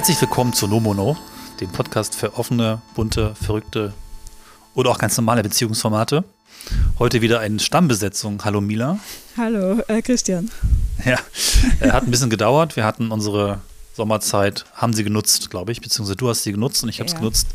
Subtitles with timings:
[0.00, 1.18] Herzlich willkommen zu Nomono,
[1.60, 3.92] dem Podcast für offene, bunte, verrückte
[4.74, 6.24] oder auch ganz normale Beziehungsformate.
[6.98, 8.42] Heute wieder eine Stammbesetzung.
[8.42, 8.98] Hallo Mila.
[9.36, 10.50] Hallo äh, Christian.
[11.04, 11.18] Ja,
[11.80, 12.76] äh, hat ein bisschen gedauert.
[12.76, 13.60] Wir hatten unsere
[13.94, 17.12] Sommerzeit, haben sie genutzt, glaube ich, beziehungsweise du hast sie genutzt und ich habe es
[17.12, 17.18] ja.
[17.18, 17.48] genutzt,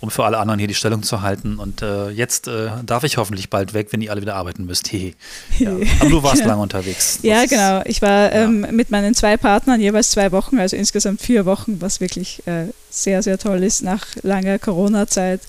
[0.00, 1.58] um für alle anderen hier die Stellung zu halten.
[1.58, 4.92] Und äh, jetzt äh, darf ich hoffentlich bald weg, wenn ihr alle wieder arbeiten müsst.
[4.92, 5.14] Hehe.
[5.58, 5.70] Ja.
[6.00, 6.46] Aber du warst ja.
[6.46, 7.16] lange unterwegs.
[7.16, 7.82] Das ja, genau.
[7.84, 12.00] Ich war ähm, mit meinen zwei Partnern jeweils zwei Wochen, also insgesamt vier Wochen, was
[12.00, 15.40] wirklich äh, sehr, sehr toll ist nach langer Corona-Zeit.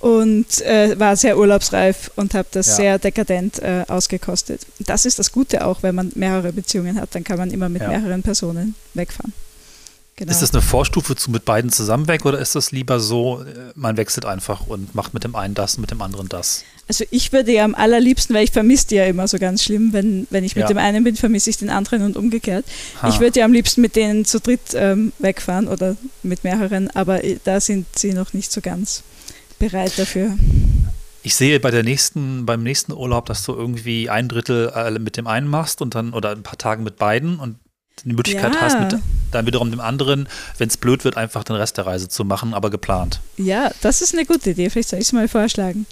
[0.00, 4.66] Und äh, war sehr urlaubsreif und habe das sehr dekadent äh, ausgekostet.
[4.78, 7.86] Das ist das Gute auch, wenn man mehrere Beziehungen hat, dann kann man immer mit
[7.86, 9.32] mehreren Personen wegfahren.
[10.16, 10.30] Genau.
[10.30, 13.72] Ist das eine Vorstufe zu mit beiden zusammen weg oder ist das lieber so, äh,
[13.74, 16.64] man wechselt einfach und macht mit dem einen das, mit dem anderen das?
[16.86, 19.94] Also ich würde ja am allerliebsten, weil ich vermisse die ja immer so ganz schlimm,
[19.94, 20.68] wenn, wenn ich mit ja.
[20.68, 22.66] dem einen bin, vermisse ich den anderen und umgekehrt.
[23.00, 23.08] Ha.
[23.08, 27.24] Ich würde ja am liebsten mit denen zu dritt ähm, wegfahren oder mit mehreren, aber
[27.24, 29.02] äh, da sind sie noch nicht so ganz
[29.58, 30.36] bereit dafür.
[31.22, 35.16] Ich sehe bei der nächsten, beim nächsten Urlaub, dass du irgendwie ein Drittel äh, mit
[35.16, 37.56] dem einen machst und dann oder ein paar Tage mit beiden und
[38.04, 38.60] die Möglichkeit ja.
[38.60, 42.08] hast, mit dann wiederum dem anderen, wenn es blöd wird, einfach den Rest der Reise
[42.08, 43.20] zu machen, aber geplant.
[43.36, 44.70] Ja, das ist eine gute Idee.
[44.70, 45.86] Vielleicht soll ich es mal vorschlagen.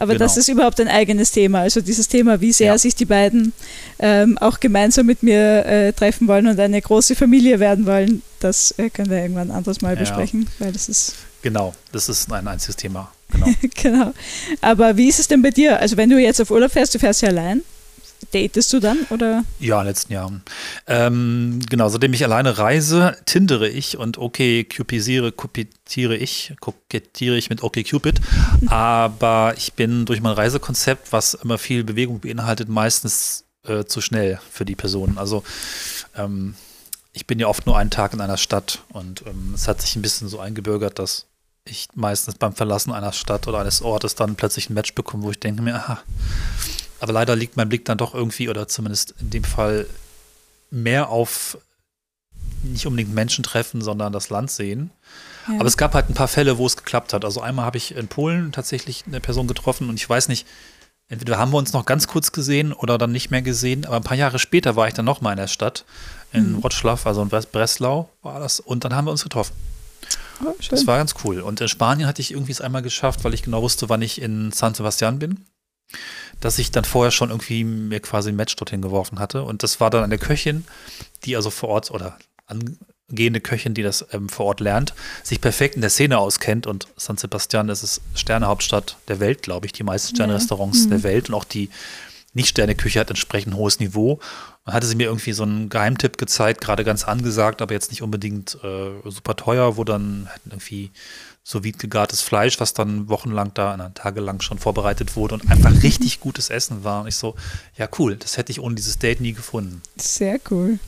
[0.00, 0.24] Aber genau.
[0.24, 1.60] das ist überhaupt ein eigenes Thema.
[1.60, 2.78] Also dieses Thema, wie sehr ja.
[2.78, 3.52] sich die beiden
[3.98, 8.72] ähm, auch gemeinsam mit mir äh, treffen wollen und eine große Familie werden wollen, das
[8.78, 10.00] äh, können wir irgendwann anderes Mal ja.
[10.00, 11.14] besprechen, weil das ist.
[11.42, 13.10] Genau, das ist ein einziges Thema.
[13.32, 13.46] Genau.
[13.74, 14.12] genau.
[14.60, 15.80] Aber wie ist es denn bei dir?
[15.80, 17.62] Also wenn du jetzt auf Urlaub fährst, du fährst ja allein.
[18.32, 19.44] Datest du dann oder?
[19.58, 20.42] Ja, in den letzten Jahren.
[20.86, 27.50] Ähm, genau, seitdem ich alleine reise, tindere ich und okay, cupisiere, kupitiere ich, kokettiere ich
[27.50, 28.20] mit okay Cupid.
[28.68, 34.40] Aber ich bin durch mein Reisekonzept, was immer viel Bewegung beinhaltet, meistens äh, zu schnell
[34.50, 35.18] für die Personen.
[35.18, 35.42] Also
[36.16, 36.54] ähm,
[37.12, 39.96] ich bin ja oft nur einen Tag in einer Stadt und ähm, es hat sich
[39.96, 41.26] ein bisschen so eingebürgert, dass
[41.64, 45.30] ich meistens beim Verlassen einer Stadt oder eines Ortes dann plötzlich ein Match bekomme, wo
[45.30, 46.02] ich denke mir, aha,
[47.00, 49.86] aber leider liegt mein Blick dann doch irgendwie, oder zumindest in dem Fall,
[50.70, 51.58] mehr auf
[52.62, 54.90] nicht unbedingt Menschen treffen, sondern das Land sehen.
[55.46, 55.54] Ja.
[55.54, 57.24] Aber es gab halt ein paar Fälle, wo es geklappt hat.
[57.24, 60.46] Also einmal habe ich in Polen tatsächlich eine Person getroffen und ich weiß nicht,
[61.08, 64.02] entweder haben wir uns noch ganz kurz gesehen oder dann nicht mehr gesehen, aber ein
[64.02, 65.84] paar Jahre später war ich dann noch mal in der Stadt,
[66.32, 66.62] in mhm.
[66.62, 69.54] Wroclaw, also in Breslau war das, und dann haben wir uns getroffen.
[70.44, 71.40] Oh, das war ganz cool.
[71.40, 74.20] Und in Spanien hatte ich irgendwie es einmal geschafft, weil ich genau wusste, wann ich
[74.20, 75.44] in San Sebastian bin
[76.40, 79.42] dass ich dann vorher schon irgendwie mir quasi ein Match dorthin geworfen hatte.
[79.42, 80.64] Und das war dann eine Köchin,
[81.24, 85.74] die also vor Ort oder angehende Köchin, die das ähm, vor Ort lernt, sich perfekt
[85.74, 86.66] in der Szene auskennt.
[86.66, 90.86] Und San Sebastian ist es Sternehauptstadt der Welt, glaube ich, die meisten Sternerestaurants ja.
[90.86, 90.90] mhm.
[90.90, 91.70] der Welt und auch die
[92.34, 94.20] nicht-Sterne-Küche hat entsprechend hohes Niveau.
[94.64, 98.02] Dann hatte sie mir irgendwie so einen Geheimtipp gezeigt, gerade ganz angesagt, aber jetzt nicht
[98.02, 100.90] unbedingt äh, super teuer, wo dann irgendwie
[101.50, 105.82] so wie gegartes Fleisch, was dann wochenlang da, na, tagelang schon vorbereitet wurde und einfach
[105.82, 107.00] richtig gutes Essen war.
[107.00, 107.36] Und ich so,
[107.78, 109.80] ja cool, das hätte ich ohne dieses Date nie gefunden.
[109.96, 110.78] Sehr cool.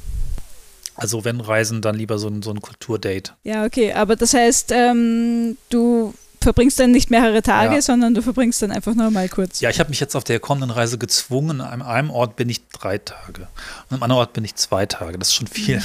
[0.96, 3.32] Also wenn Reisen, dann lieber so ein, so ein Kulturdate.
[3.42, 6.12] Ja, okay, aber das heißt, ähm, du
[6.42, 7.82] verbringst dann nicht mehrere Tage, ja.
[7.82, 9.60] sondern du verbringst dann einfach nur mal kurz.
[9.60, 11.62] Ja, ich habe mich jetzt auf der kommenden Reise gezwungen.
[11.62, 13.48] An einem Ort bin ich drei Tage
[13.88, 15.18] und am anderen Ort bin ich zwei Tage.
[15.18, 15.78] Das ist schon viel.
[15.78, 15.84] Mhm.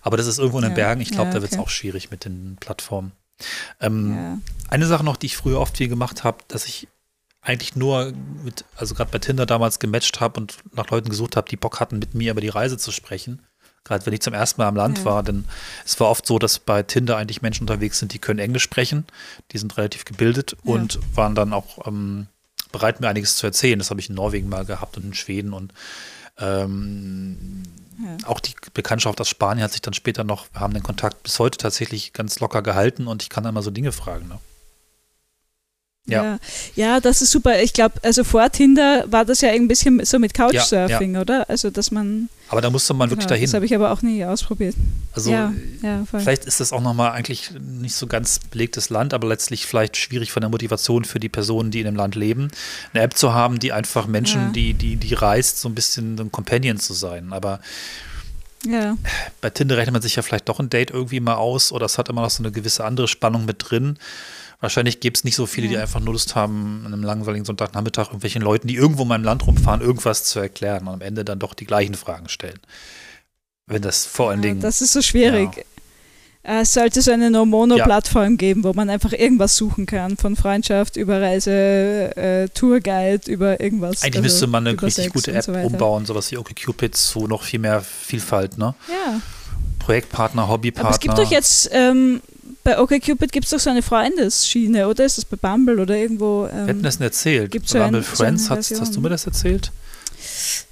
[0.00, 0.76] Aber das ist irgendwo in den ja.
[0.76, 1.00] Bergen.
[1.00, 1.38] Ich glaube, ja, okay.
[1.38, 3.10] da wird es auch schwierig mit den Plattformen.
[3.80, 4.38] Ähm, ja.
[4.68, 6.88] Eine Sache noch, die ich früher oft viel gemacht habe, dass ich
[7.42, 8.12] eigentlich nur
[8.42, 11.78] mit, also gerade bei Tinder damals gematcht habe und nach Leuten gesucht habe, die Bock
[11.78, 13.42] hatten, mit mir über die Reise zu sprechen.
[13.84, 15.04] Gerade wenn ich zum ersten Mal am Land ja.
[15.04, 15.44] war, denn
[15.84, 19.04] es war oft so, dass bei Tinder eigentlich Menschen unterwegs sind, die können Englisch sprechen,
[19.52, 20.72] die sind relativ gebildet ja.
[20.72, 22.28] und waren dann auch ähm,
[22.72, 23.78] bereit, mir einiges zu erzählen.
[23.78, 25.74] Das habe ich in Norwegen mal gehabt und in Schweden und
[26.38, 27.62] ähm,
[28.02, 28.16] ja.
[28.26, 31.38] Auch die Bekanntschaft aus Spanien hat sich dann später noch, wir haben den Kontakt bis
[31.38, 34.28] heute tatsächlich ganz locker gehalten und ich kann dann mal so Dinge fragen.
[34.28, 34.38] Ne?
[36.06, 36.22] Ja.
[36.22, 36.38] ja.
[36.74, 37.62] ja, das ist super.
[37.62, 41.20] Ich glaube, also vor Tinder war das ja ein bisschen so mit Couchsurfing, ja, ja.
[41.22, 41.48] oder?
[41.48, 42.28] Also, dass man.
[42.50, 43.46] Aber da musste man genau, wirklich dahin.
[43.46, 44.74] Das habe ich aber auch nie ausprobiert.
[45.14, 45.32] Also,
[46.18, 50.30] vielleicht ist das auch nochmal eigentlich nicht so ganz belegtes Land, aber letztlich vielleicht schwierig
[50.30, 52.48] von der Motivation für die Personen, die in dem Land leben,
[52.92, 56.30] eine App zu haben, die einfach Menschen, die, die, die reist, so ein bisschen ein
[56.30, 57.32] Companion zu sein.
[57.32, 57.60] Aber.
[58.66, 58.96] Ja.
[59.40, 61.98] Bei Tinder rechnet man sich ja vielleicht doch ein Date irgendwie mal aus oder es
[61.98, 63.98] hat immer noch so eine gewisse andere Spannung mit drin.
[64.64, 65.72] Wahrscheinlich gibt es nicht so viele, ja.
[65.72, 69.24] die einfach nur Lust haben, an einem langweiligen Sonntagnachmittag irgendwelchen Leuten, die irgendwo in meinem
[69.24, 72.58] Land rumfahren, irgendwas zu erklären und am Ende dann doch die gleichen Fragen stellen.
[73.66, 74.60] Wenn das vor allen ja, Dingen.
[74.62, 75.50] Das ist so schwierig.
[75.54, 76.60] Ja.
[76.60, 80.16] Es sollte so eine No-Mono-Plattform geben, wo man einfach irgendwas suchen kann.
[80.16, 81.50] Von Freundschaft über Reise,
[82.16, 84.02] äh, Tourguide, über irgendwas.
[84.02, 87.26] Eigentlich also müsste man eine richtig Sex gute App so umbauen, sowas wie OkCupid, so
[87.26, 88.74] noch viel mehr Vielfalt, ne?
[88.88, 89.20] Ja.
[89.78, 90.88] Projektpartner, Hobbypartner.
[90.88, 92.22] Aber es gibt doch jetzt ähm,
[92.64, 96.48] bei OkCupid gibt es doch so eine Freundesschiene, oder ist das bei Bumble oder irgendwo?
[96.50, 97.50] Ähm, Wir hatten das erzählt.
[97.50, 99.70] Gibt's bei Bumble so Friends, hast, hast, du mir das erzählt?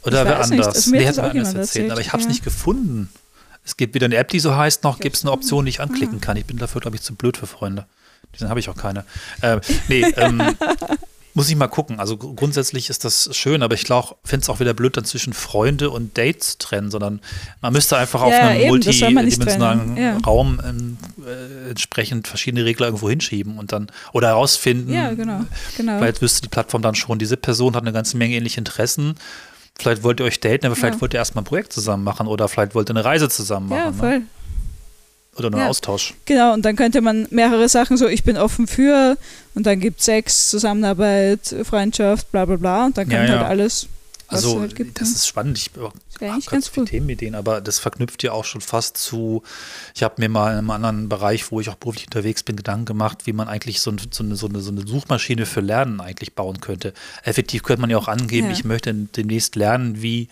[0.02, 0.68] Oder wer anders?
[0.68, 2.30] Also nee, hat mir das erzählt, erzählt, aber ich habe es ja.
[2.30, 3.10] nicht gefunden.
[3.64, 5.80] Es gibt wieder eine App, die so heißt, noch gibt es eine Option, die ich
[5.80, 6.36] anklicken kann.
[6.36, 7.86] Ich bin dafür, glaube ich, zu blöd für Freunde.
[8.34, 9.04] Diesen habe ich auch keine.
[9.42, 10.40] Äh, nee, ähm,
[11.34, 11.98] muss ich mal gucken.
[11.98, 15.32] Also grundsätzlich ist das schön, aber ich glaube, finde es auch wieder blöd, dann zwischen
[15.32, 17.20] Freunde und Dates trennen, sondern
[17.60, 20.18] man müsste einfach ja, auf einem multidimensionalen ja.
[20.18, 24.92] Raum äh, entsprechend verschiedene Regler irgendwo hinschieben und dann oder herausfinden.
[24.92, 25.44] Ja, genau,
[25.76, 25.98] genau.
[25.98, 29.14] Vielleicht wüsste die Plattform dann schon, diese Person hat eine ganze Menge ähnliche Interessen.
[29.78, 31.00] Vielleicht wollt ihr euch daten, aber vielleicht ja.
[31.00, 33.78] wollt ihr erstmal ein Projekt zusammen machen oder vielleicht wollt ihr eine Reise zusammen machen.
[33.78, 33.96] Ja, ne?
[33.96, 34.18] voll.
[34.18, 34.26] Ne?
[35.36, 35.68] Oder nur ja.
[35.68, 36.14] Austausch.
[36.26, 39.16] Genau, und dann könnte man mehrere Sachen so, ich bin offen für,
[39.54, 43.46] und dann gibt es Sex, Zusammenarbeit, Freundschaft, bla bla bla, und dann kann ja, halt
[43.46, 43.88] alles.
[44.32, 45.14] Also, halt gibt, das ne?
[45.16, 45.58] ist spannend.
[45.58, 49.42] Ich habe ganz, ganz viele Themenideen, aber das verknüpft ja auch schon fast zu.
[49.94, 52.86] Ich habe mir mal in einem anderen Bereich, wo ich auch beruflich unterwegs bin, Gedanken
[52.86, 56.34] gemacht, wie man eigentlich so, so, eine, so, eine, so eine, Suchmaschine für Lernen eigentlich
[56.34, 56.94] bauen könnte.
[57.24, 58.52] Effektiv könnte man ja auch angeben, ja.
[58.52, 60.28] ich möchte demnächst lernen, wie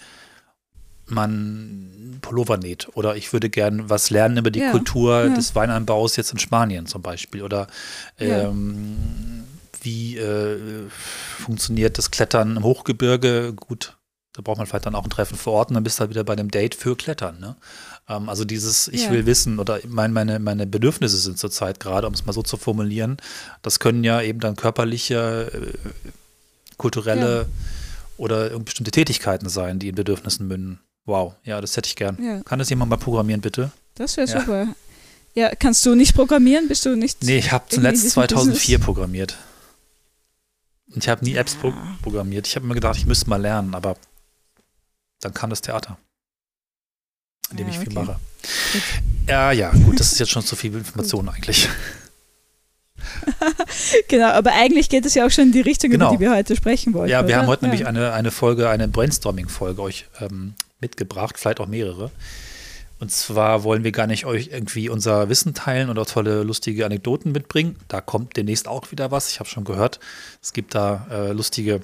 [1.10, 2.88] man Pullover näht.
[2.94, 5.34] Oder ich würde gern was lernen über die ja, Kultur ja.
[5.34, 7.42] des Weinanbaus jetzt in Spanien zum Beispiel.
[7.42, 7.66] Oder
[8.18, 8.86] ähm,
[9.38, 9.44] ja.
[9.82, 10.88] wie äh,
[11.38, 13.52] funktioniert das Klettern im Hochgebirge?
[13.54, 13.96] Gut,
[14.32, 16.10] da braucht man vielleicht dann auch ein Treffen vor Ort und dann bist du halt
[16.10, 17.40] wieder bei dem Date für Klettern.
[17.40, 17.56] Ne?
[18.08, 22.14] Ähm, also dieses, ich will wissen oder mein, meine, meine Bedürfnisse sind zurzeit gerade, um
[22.14, 23.16] es mal so zu formulieren.
[23.62, 25.88] Das können ja eben dann körperliche, äh,
[26.76, 27.46] kulturelle
[28.16, 30.80] oder bestimmte Tätigkeiten sein, die in Bedürfnissen münden.
[31.04, 32.22] Wow, ja, das hätte ich gern.
[32.22, 32.42] Ja.
[32.42, 33.70] Kann das jemand mal programmieren, bitte?
[33.94, 34.40] Das wäre ja.
[34.40, 34.68] super.
[35.34, 36.68] Ja, kannst du nicht programmieren?
[36.68, 37.22] Bist du nicht?
[37.22, 38.84] Nee, ich habe zuletzt 2004 Business?
[38.84, 39.36] programmiert.
[40.92, 42.48] Und ich habe nie Apps pro programmiert.
[42.48, 43.96] Ich habe mir gedacht, ich müsste mal lernen, aber
[45.20, 45.98] dann kam das Theater,
[47.50, 48.06] in dem ja, ich viel okay.
[48.06, 48.20] mache.
[48.72, 48.82] Gut.
[49.28, 51.68] Ja, ja, gut, das ist jetzt schon zu viel Information eigentlich.
[54.08, 56.08] genau, aber eigentlich geht es ja auch schon in die Richtung, genau.
[56.08, 57.08] über die wir heute sprechen wollen.
[57.08, 57.42] Ja, wir oder?
[57.42, 57.68] haben heute ja.
[57.68, 62.10] nämlich eine, eine Folge, eine Brainstorming-Folge euch ähm, mitgebracht, vielleicht auch mehrere.
[63.00, 67.32] Und zwar wollen wir gar nicht euch irgendwie unser Wissen teilen oder tolle, lustige Anekdoten
[67.32, 67.76] mitbringen.
[67.88, 69.30] Da kommt demnächst auch wieder was.
[69.30, 70.00] Ich habe schon gehört,
[70.42, 71.80] es gibt da äh, lustige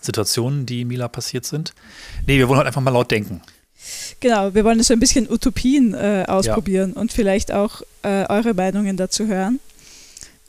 [0.00, 1.74] Situationen, die Mila passiert sind.
[2.26, 3.40] Nee, wir wollen halt einfach mal laut denken.
[4.18, 7.00] Genau, wir wollen so ein bisschen Utopien äh, ausprobieren ja.
[7.00, 9.60] und vielleicht auch äh, eure Meinungen dazu hören.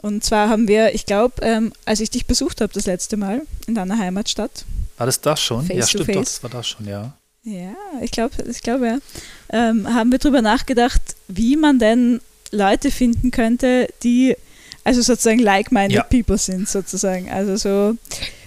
[0.01, 3.44] Und zwar haben wir, ich glaube, ähm, als ich dich besucht habe das letzte Mal
[3.67, 4.65] in deiner Heimatstadt,
[4.99, 5.65] war das das schon?
[5.65, 6.15] Face ja, stimmt, face.
[6.15, 7.13] das war das schon, ja.
[7.43, 8.97] Ja, ich glaube, ich glaube, ja.
[9.51, 14.35] Ähm, haben wir darüber nachgedacht, wie man denn Leute finden könnte, die
[14.83, 16.03] also sozusagen like-minded ja.
[16.03, 17.29] people sind, sozusagen.
[17.29, 17.97] Also so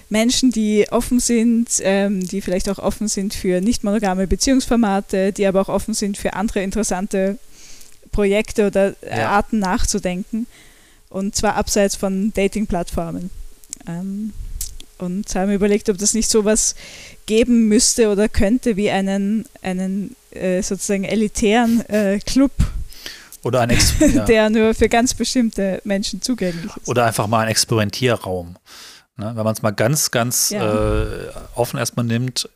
[0.09, 5.47] Menschen, die offen sind, ähm, die vielleicht auch offen sind für nicht monogame Beziehungsformate, die
[5.47, 7.39] aber auch offen sind für andere interessante
[8.11, 9.29] Projekte oder ja.
[9.29, 10.47] Arten nachzudenken.
[11.09, 13.29] Und zwar abseits von Dating-Plattformen.
[13.87, 14.33] Ähm,
[15.03, 16.75] und haben überlegt, ob das nicht sowas
[17.25, 22.51] geben müsste oder könnte wie einen, einen äh, sozusagen elitären äh, Club.
[23.43, 24.25] Oder ein Ex ja.
[24.25, 26.87] der nur für ganz bestimmte Menschen zugänglich ist.
[26.87, 28.55] Oder einfach mal ein Experimentierraum.
[29.17, 29.31] Ne?
[29.35, 31.03] Wenn man es mal ganz, ganz ja.
[31.03, 32.49] äh, offen erstmal nimmt,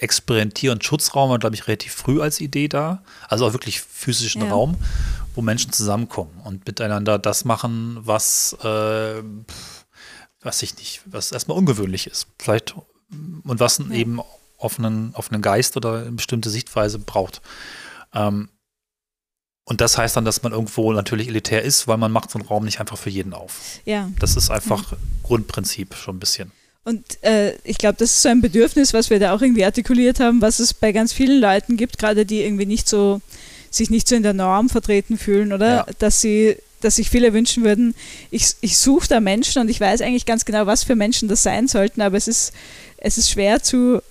[0.00, 3.02] Experimentier- und Schutzraum war, glaube ich, relativ früh als Idee da.
[3.28, 4.50] Also auch wirklich physischen ja.
[4.50, 4.76] Raum,
[5.34, 9.22] wo Menschen zusammenkommen und miteinander das machen, was äh,
[10.42, 12.26] was ich nicht, was erstmal ungewöhnlich ist.
[12.38, 12.74] Vielleicht
[13.44, 13.90] und was ja.
[13.90, 14.20] eben
[14.56, 17.40] offenen, offenen Geist oder eine bestimmte Sichtweise braucht.
[18.14, 18.48] Ähm,
[19.64, 22.48] und das heißt dann, dass man irgendwo natürlich elitär ist, weil man macht so einen
[22.48, 23.80] Raum nicht einfach für jeden auf.
[23.84, 24.10] Ja.
[24.18, 24.98] Das ist einfach ja.
[25.22, 26.50] Grundprinzip schon ein bisschen.
[26.82, 30.18] Und äh, ich glaube, das ist so ein Bedürfnis, was wir da auch irgendwie artikuliert
[30.18, 33.20] haben, was es bei ganz vielen Leuten gibt, gerade die irgendwie nicht so,
[33.70, 35.68] sich nicht so in der Norm vertreten fühlen, oder?
[35.68, 35.86] Ja.
[35.98, 37.94] Dass sie dass sich viele wünschen würden,
[38.30, 41.42] ich, ich suche da Menschen und ich weiß eigentlich ganz genau, was für Menschen das
[41.42, 42.52] sein sollten, aber es ist,
[42.96, 44.02] es ist schwer zu,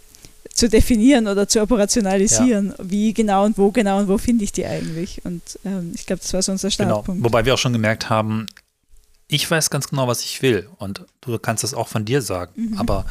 [0.54, 2.76] zu definieren oder zu operationalisieren, ja.
[2.80, 5.22] wie genau und wo genau und wo finde ich die eigentlich.
[5.24, 6.90] Und ähm, ich glaube, das war so unser genau.
[6.90, 7.20] Startpunkt.
[7.20, 7.26] Genau.
[7.26, 8.48] Wobei wir auch schon gemerkt haben,
[9.28, 12.52] ich weiß ganz genau, was ich will und du kannst das auch von dir sagen,
[12.56, 12.78] mhm.
[12.78, 13.06] aber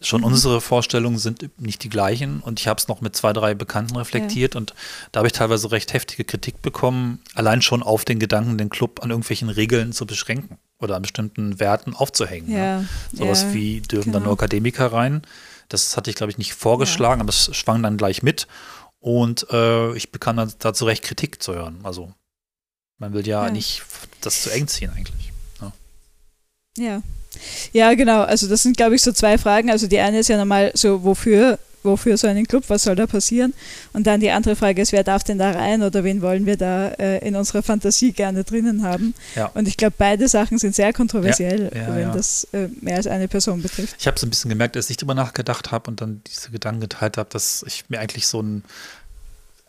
[0.00, 0.28] schon mhm.
[0.28, 3.96] unsere Vorstellungen sind nicht die gleichen und ich habe es noch mit zwei, drei Bekannten
[3.96, 4.58] reflektiert ja.
[4.58, 4.74] und
[5.12, 9.02] da habe ich teilweise recht heftige Kritik bekommen, allein schon auf den Gedanken, den Club
[9.02, 12.50] an irgendwelchen Regeln zu beschränken oder an bestimmten Werten aufzuhängen.
[12.50, 12.80] Ja.
[12.80, 12.88] Ne?
[13.12, 14.18] Sowas ja, wie dürfen genau.
[14.18, 15.22] dann nur Akademiker rein.
[15.68, 18.48] Das hatte ich, glaube ich, nicht vorgeschlagen, aber es schwang dann gleich mit
[18.98, 21.80] und äh, ich bekam dann dazu recht Kritik zu hören.
[21.82, 22.12] Also
[22.98, 23.82] man will ja, nicht
[24.20, 25.32] das zu eng ziehen eigentlich.
[25.60, 25.72] Ne?
[26.76, 27.02] Ja.
[27.72, 28.22] Ja, genau.
[28.22, 29.70] Also das sind, glaube ich, so zwei Fragen.
[29.70, 33.06] Also die eine ist ja nochmal so, wofür wofür so einen Club, was soll da
[33.06, 33.54] passieren?
[33.92, 36.56] Und dann die andere Frage ist, wer darf denn da rein oder wen wollen wir
[36.56, 39.14] da äh, in unserer Fantasie gerne drinnen haben?
[39.34, 39.46] Ja.
[39.54, 43.06] Und ich glaube, beide Sachen sind sehr kontroversiell, Ja, ja, wenn das äh, mehr als
[43.06, 43.96] eine Person betrifft.
[43.98, 46.80] Ich habe so ein bisschen gemerkt, als ich drüber nachgedacht habe und dann diese Gedanken
[46.80, 48.62] geteilt habe, dass ich mir eigentlich so ein,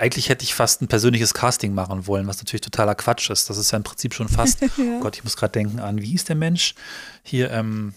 [0.02, 3.50] eigentlich hätte ich fast ein persönliches Casting machen wollen, was natürlich totaler Quatsch ist.
[3.52, 4.68] Das ist ja im Prinzip schon fast, Ja.
[4.78, 6.74] oh Gott, ich muss gerade denken an, wie ist der Mensch?
[7.22, 7.94] Hier, ähm,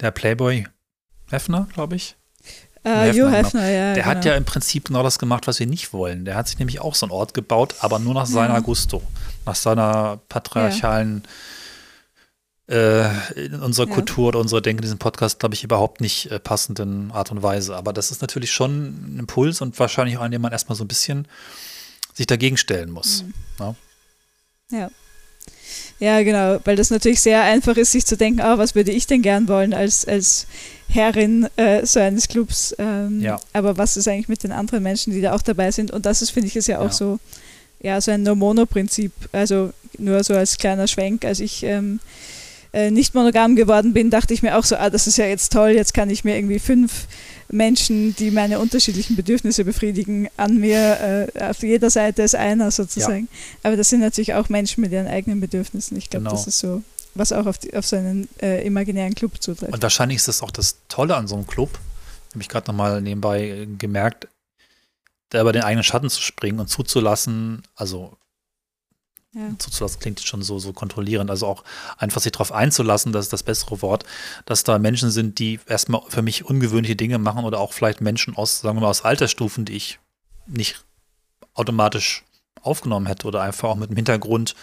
[0.00, 0.66] der Playboy
[1.30, 2.16] Hefner, glaube ich.
[2.84, 3.58] Äh, Hefner, genau.
[3.58, 3.62] Ja.
[3.62, 4.06] Der genau.
[4.06, 6.26] hat ja im Prinzip genau das gemacht, was wir nicht wollen.
[6.26, 8.60] Der hat sich nämlich auch so einen Ort gebaut, aber nur nach seiner Ja.
[8.60, 9.02] Gusto,
[9.46, 11.22] nach seiner patriarchalen
[12.72, 13.94] äh, in unserer Ja.
[13.94, 17.42] Kultur oder unserer Denke in diesem Podcast, glaube ich, überhaupt nicht äh, passenden Art und
[17.42, 17.76] Weise.
[17.76, 20.84] Aber das ist natürlich schon ein Impuls und wahrscheinlich auch, an dem man erstmal so
[20.84, 21.26] ein bisschen
[22.14, 23.22] sich dagegen stellen muss.
[23.24, 23.34] Mhm.
[23.60, 23.74] Ja.
[24.70, 24.90] Ja.
[25.98, 29.06] Ja, genau, weil das natürlich sehr einfach ist, sich zu denken, ah, was würde ich
[29.06, 30.46] denn gern wollen als, als
[30.88, 32.74] Herrin äh, so eines Clubs.
[32.78, 33.40] Ähm, Ja.
[33.52, 35.90] Aber was ist eigentlich mit den anderen Menschen, die da auch dabei sind?
[35.92, 36.90] Und das ist, finde ich, ist ja auch Ja.
[36.92, 37.20] so,
[37.80, 39.12] ja, so ein No-Mono-Prinzip.
[39.30, 42.00] Also nur so als kleiner Schwenk, als ich ähm,
[42.72, 45.52] äh, nicht monogam geworden bin, dachte ich mir auch so, ah, das ist ja jetzt
[45.52, 47.06] toll, jetzt kann ich mir irgendwie fünf
[47.50, 53.28] Menschen, die meine unterschiedlichen Bedürfnisse befriedigen, an mir, äh, auf jeder Seite ist einer sozusagen.
[53.62, 55.96] Aber das sind natürlich auch Menschen mit ihren eigenen Bedürfnissen.
[55.98, 56.34] Ich glaube, Genau.
[56.34, 56.82] das ist so,
[57.14, 59.72] was auch auf, die, auf so einen äh, imaginären Club zutrifft.
[59.72, 61.78] Und wahrscheinlich ist das auch das Tolle an so einem Club,
[62.32, 64.28] habe ich gerade nochmal nebenbei äh, gemerkt,
[65.28, 68.16] da über den eigenen Schatten zu springen und zuzulassen, also
[69.34, 69.58] ja.
[69.58, 71.64] zuzulassen klingt schon so, so kontrollierend, also auch
[71.96, 74.04] einfach sich darauf einzulassen, das ist das bessere Wort,
[74.46, 78.36] dass da Menschen sind, die erstmal für mich ungewöhnliche Dinge machen oder auch vielleicht Menschen
[78.36, 79.98] aus, sagen wir mal, aus Altersstufen, die ich
[80.46, 80.84] nicht
[81.54, 82.24] automatisch
[82.62, 84.54] aufgenommen hätte oder einfach auch mit dem Hintergrund,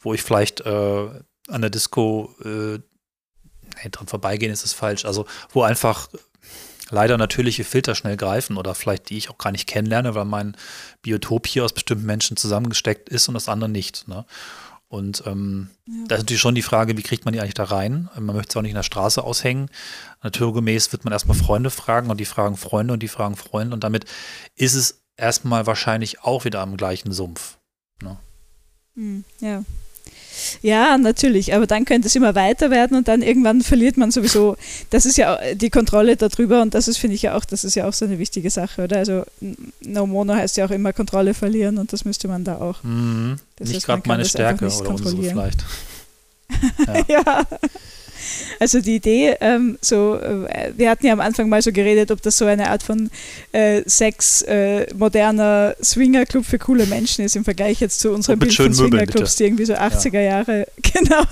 [0.00, 1.08] wo ich vielleicht äh,
[1.48, 2.78] an der Disco äh,
[3.82, 6.08] nee, dran vorbeigehen ist es falsch, also wo einfach
[6.90, 10.56] leider natürliche Filter schnell greifen oder vielleicht die ich auch gar nicht kennenlerne, weil mein
[11.02, 14.08] Biotop hier aus bestimmten Menschen zusammengesteckt ist und das andere nicht.
[14.08, 14.24] Ne?
[14.88, 16.04] Und ähm, Ja.
[16.08, 18.08] da ist natürlich schon die Frage, wie kriegt man die eigentlich da rein?
[18.14, 19.70] Man möchte es auch nicht in der Straße aushängen.
[20.22, 23.84] Naturgemäß wird man erstmal Freunde fragen und die fragen Freunde und die fragen Freunde und
[23.84, 24.06] damit
[24.56, 27.58] ist es erstmal wahrscheinlich auch wieder am gleichen Sumpf.
[28.94, 29.62] Hm, ja.
[30.62, 34.56] Ja, natürlich, aber dann könnte es immer weiter werden und dann irgendwann verliert man sowieso,
[34.90, 37.74] das ist ja die Kontrolle darüber und das ist, finde ich ja auch, das ist
[37.74, 38.98] ja auch so eine wichtige Sache, oder?
[38.98, 39.24] Also
[39.80, 42.82] No Mono heißt ja auch immer Kontrolle verlieren und das müsste man da auch.
[42.82, 43.36] Mhm.
[43.56, 45.32] Das nicht gerade meine Stärke oder unsere kontrollieren.
[45.32, 45.64] vielleicht.
[47.08, 47.44] ja.
[48.60, 52.22] Also die Idee, ähm, so, äh, wir hatten ja am Anfang mal so geredet, ob
[52.22, 53.10] das so eine Art von
[53.52, 58.48] äh, Sex, äh, moderner Swingerclub für coole Menschen ist im Vergleich jetzt zu unserem mit
[58.48, 61.24] Bild von Swingerclubs, die irgendwie so 80er Jahre, genau,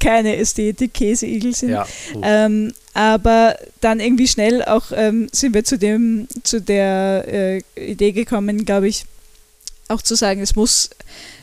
[0.00, 1.70] keine Ästhetik, Käseigel sind.
[1.70, 1.86] Ja.
[2.22, 8.12] Ähm, aber dann irgendwie schnell auch ähm, sind wir zu dem, zu der äh, Idee
[8.12, 9.04] gekommen, glaube ich,
[9.88, 10.90] auch zu sagen, es muss,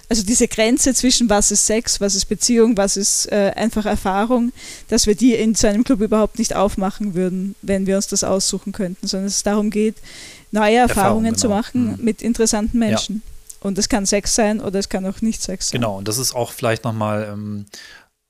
[0.09, 4.51] also diese Grenze zwischen was ist Sex, was ist Beziehung, was ist äh, einfach Erfahrung,
[4.89, 8.23] dass wir die in so einem Club überhaupt nicht aufmachen würden, wenn wir uns das
[8.23, 9.95] aussuchen könnten, sondern es darum geht,
[10.51, 11.57] neue Erfahrungen Erfahrung, zu genau.
[11.57, 12.03] machen Mhm.
[12.03, 13.21] mit interessanten Menschen.
[13.59, 15.79] Und es kann Sex sein oder es kann auch nicht Sex sein.
[15.79, 17.65] Genau, und das ist auch vielleicht nochmal, ähm,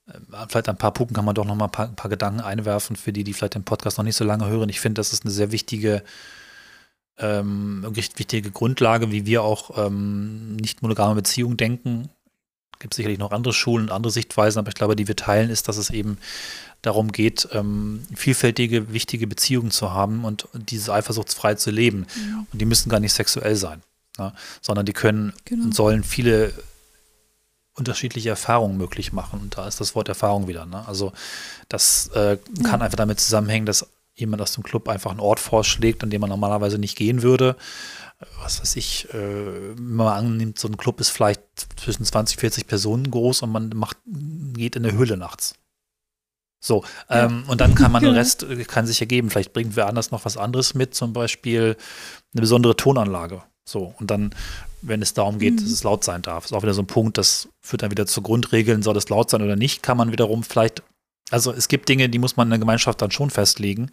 [0.06, 0.12] äh,
[0.48, 3.12] vielleicht ein paar Punkten kann man doch nochmal ein paar, ein paar Gedanken einwerfen für
[3.12, 4.68] die, die vielleicht den Podcast noch nicht so lange hören.
[4.68, 6.04] Ich finde, das ist eine sehr wichtige,
[7.18, 12.08] ähm, wichtige Grundlage, wie wir auch ähm, nicht monogame Beziehungen denken.
[12.80, 15.68] Gibt sicherlich noch andere Schulen und andere Sichtweisen, aber ich glaube, die wir teilen, ist,
[15.68, 16.18] dass es eben
[16.82, 22.06] darum geht, ähm, vielfältige, wichtige Beziehungen zu haben und diese eifersuchtsfrei zu leben.
[22.16, 22.46] Mhm.
[22.52, 23.82] Und die müssen gar nicht sexuell sein,
[24.18, 24.32] ne?
[24.60, 25.64] sondern die können Genau.
[25.64, 26.52] und sollen viele
[27.74, 29.40] unterschiedliche Erfahrungen möglich machen.
[29.40, 30.66] Und da ist das Wort Erfahrung wieder.
[30.66, 30.86] Ne?
[30.86, 31.12] Also
[31.68, 32.86] das äh, kann Ja.
[32.86, 36.30] einfach damit zusammenhängen, dass jemand aus dem Club einfach einen Ort vorschlägt, an dem man
[36.30, 37.56] normalerweise nicht gehen würde.
[38.42, 41.42] Was weiß ich, äh, wenn man annimmt, so ein Club ist vielleicht
[41.76, 45.54] zwischen 20, 40 Personen groß und man macht, geht in eine Höhle nachts.
[46.60, 47.26] So, Ja.
[47.26, 48.14] ähm, und dann kann man den.
[48.14, 49.28] Rest, äh, kann sich ergeben.
[49.30, 51.76] Vielleicht bringen wir anders noch was anderes mit, zum Beispiel
[52.32, 53.42] eine besondere Tonanlage.
[53.66, 54.34] So, und dann,
[54.80, 55.56] wenn es darum geht, Mhm.
[55.58, 58.06] dass es laut sein darf, ist auch wieder so ein Punkt, das führt dann wieder
[58.06, 60.82] zu Grundregeln, soll es laut sein oder nicht, kann man wiederum vielleicht,
[61.34, 63.90] also es gibt Dinge, die muss man in der Gemeinschaft dann schon festlegen.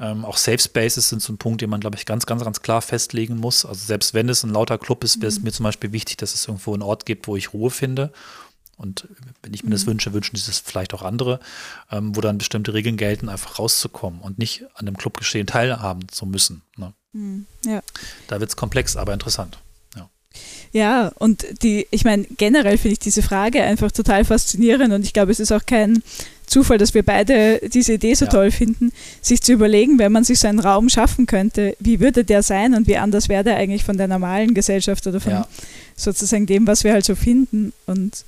[0.00, 2.62] Ähm, auch Safe Spaces sind so ein Punkt, den man, glaube ich, ganz, ganz, ganz
[2.62, 3.66] klar festlegen muss.
[3.66, 5.44] Also selbst wenn es ein lauter Club ist, wäre es Mhm.
[5.44, 8.10] mir zum Beispiel wichtig, dass es irgendwo einen Ort gibt, wo ich Ruhe finde.
[8.78, 9.06] Und
[9.42, 9.90] wenn ich mir das Mhm.
[9.90, 11.38] wünsche, wünschen dieses vielleicht auch andere,
[11.90, 16.24] ähm, wo dann bestimmte Regeln gelten, einfach rauszukommen und nicht an dem Clubgeschehen teilhaben zu
[16.24, 16.62] müssen.
[16.78, 16.94] Ne?
[17.12, 17.44] Mhm.
[17.66, 17.82] Ja.
[18.28, 19.58] Da wird es komplex, aber interessant.
[20.72, 25.12] Ja, und die, ich meine, generell finde ich diese Frage einfach total faszinierend und ich
[25.12, 26.02] glaube, es ist auch kein
[26.52, 28.30] Zufall, dass wir beide diese Idee so ja.
[28.30, 32.24] toll finden, sich zu überlegen, wenn man sich so einen Raum schaffen könnte, wie würde
[32.24, 35.48] der sein und wie anders wäre der eigentlich von der normalen Gesellschaft oder von ja.
[35.96, 37.72] sozusagen dem, was wir halt so finden.
[37.86, 38.24] Und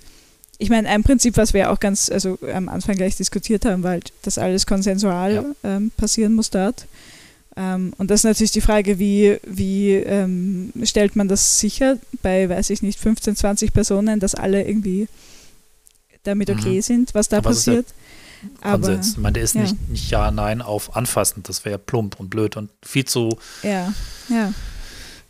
[0.58, 3.92] ich meine, ein Prinzip, was wir auch ganz, also am Anfang gleich diskutiert haben, war
[3.92, 5.44] halt, dass alles konsensual ja.
[5.76, 6.86] ähm, passieren muss dort.
[7.56, 12.48] Ähm, und das ist natürlich die Frage, wie, wie ähm, stellt man das sicher bei,
[12.48, 15.08] weiß ich nicht, 15, 20 Personen, dass alle irgendwie
[16.24, 16.82] damit okay mhm.
[16.82, 17.86] sind, was da Aber passiert.
[18.60, 19.62] Aber, Ich meine, der ist ja.
[19.62, 21.48] nicht, nicht Ja, Nein auf anfassend.
[21.48, 23.92] Das wäre plump und blöd und viel zu ja,
[24.28, 24.52] ja.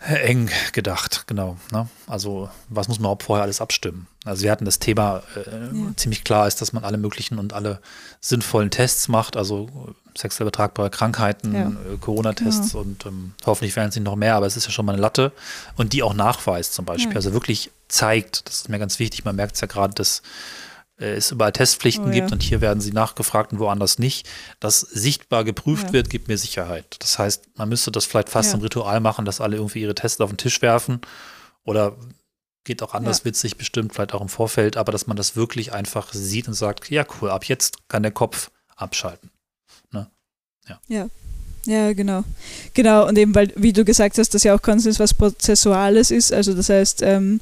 [0.00, 1.56] eng gedacht, genau.
[1.72, 1.88] Ne?
[2.06, 4.06] Also, was muss man auch vorher alles abstimmen?
[4.24, 5.96] Also, wir hatten das Thema äh, ja.
[5.96, 7.80] ziemlich klar ist, dass man alle möglichen und alle
[8.20, 11.68] sinnvollen Tests macht, also sexuell übertragbare Krankheiten, ja.
[11.68, 12.80] äh, Corona-Tests ja.
[12.80, 15.02] und ähm, hoffentlich werden es nicht noch mehr, aber es ist ja schon mal eine
[15.02, 15.32] Latte
[15.76, 19.36] und die auch nachweist zum Beispiel, also wirklich zeigt, das ist mir ganz wichtig, man
[19.36, 20.22] merkt es ja gerade, dass
[20.96, 24.28] es überall Testpflichten oh, gibt und hier werden sie nachgefragt und woanders nicht.
[24.60, 26.96] Dass sichtbar geprüft wird, gibt mir Sicherheit.
[27.00, 30.20] Das heißt, man müsste das vielleicht fast zum Ritual machen, dass alle irgendwie ihre Tests
[30.20, 31.00] auf den Tisch werfen
[31.64, 31.96] oder
[32.64, 33.24] geht auch anders ja.
[33.26, 36.90] witzig bestimmt, vielleicht auch im Vorfeld, aber dass man das wirklich einfach sieht und sagt,
[36.90, 39.30] ja cool, ab jetzt kann der Kopf abschalten.
[39.90, 40.10] Ne?
[40.68, 40.80] Ja.
[40.88, 41.08] ja.
[41.66, 42.24] Ja, genau.
[42.74, 46.30] Genau, und eben, weil, wie du gesagt hast, dass ja auch Konsens was Prozessuales ist,
[46.30, 47.40] also das heißt, ähm,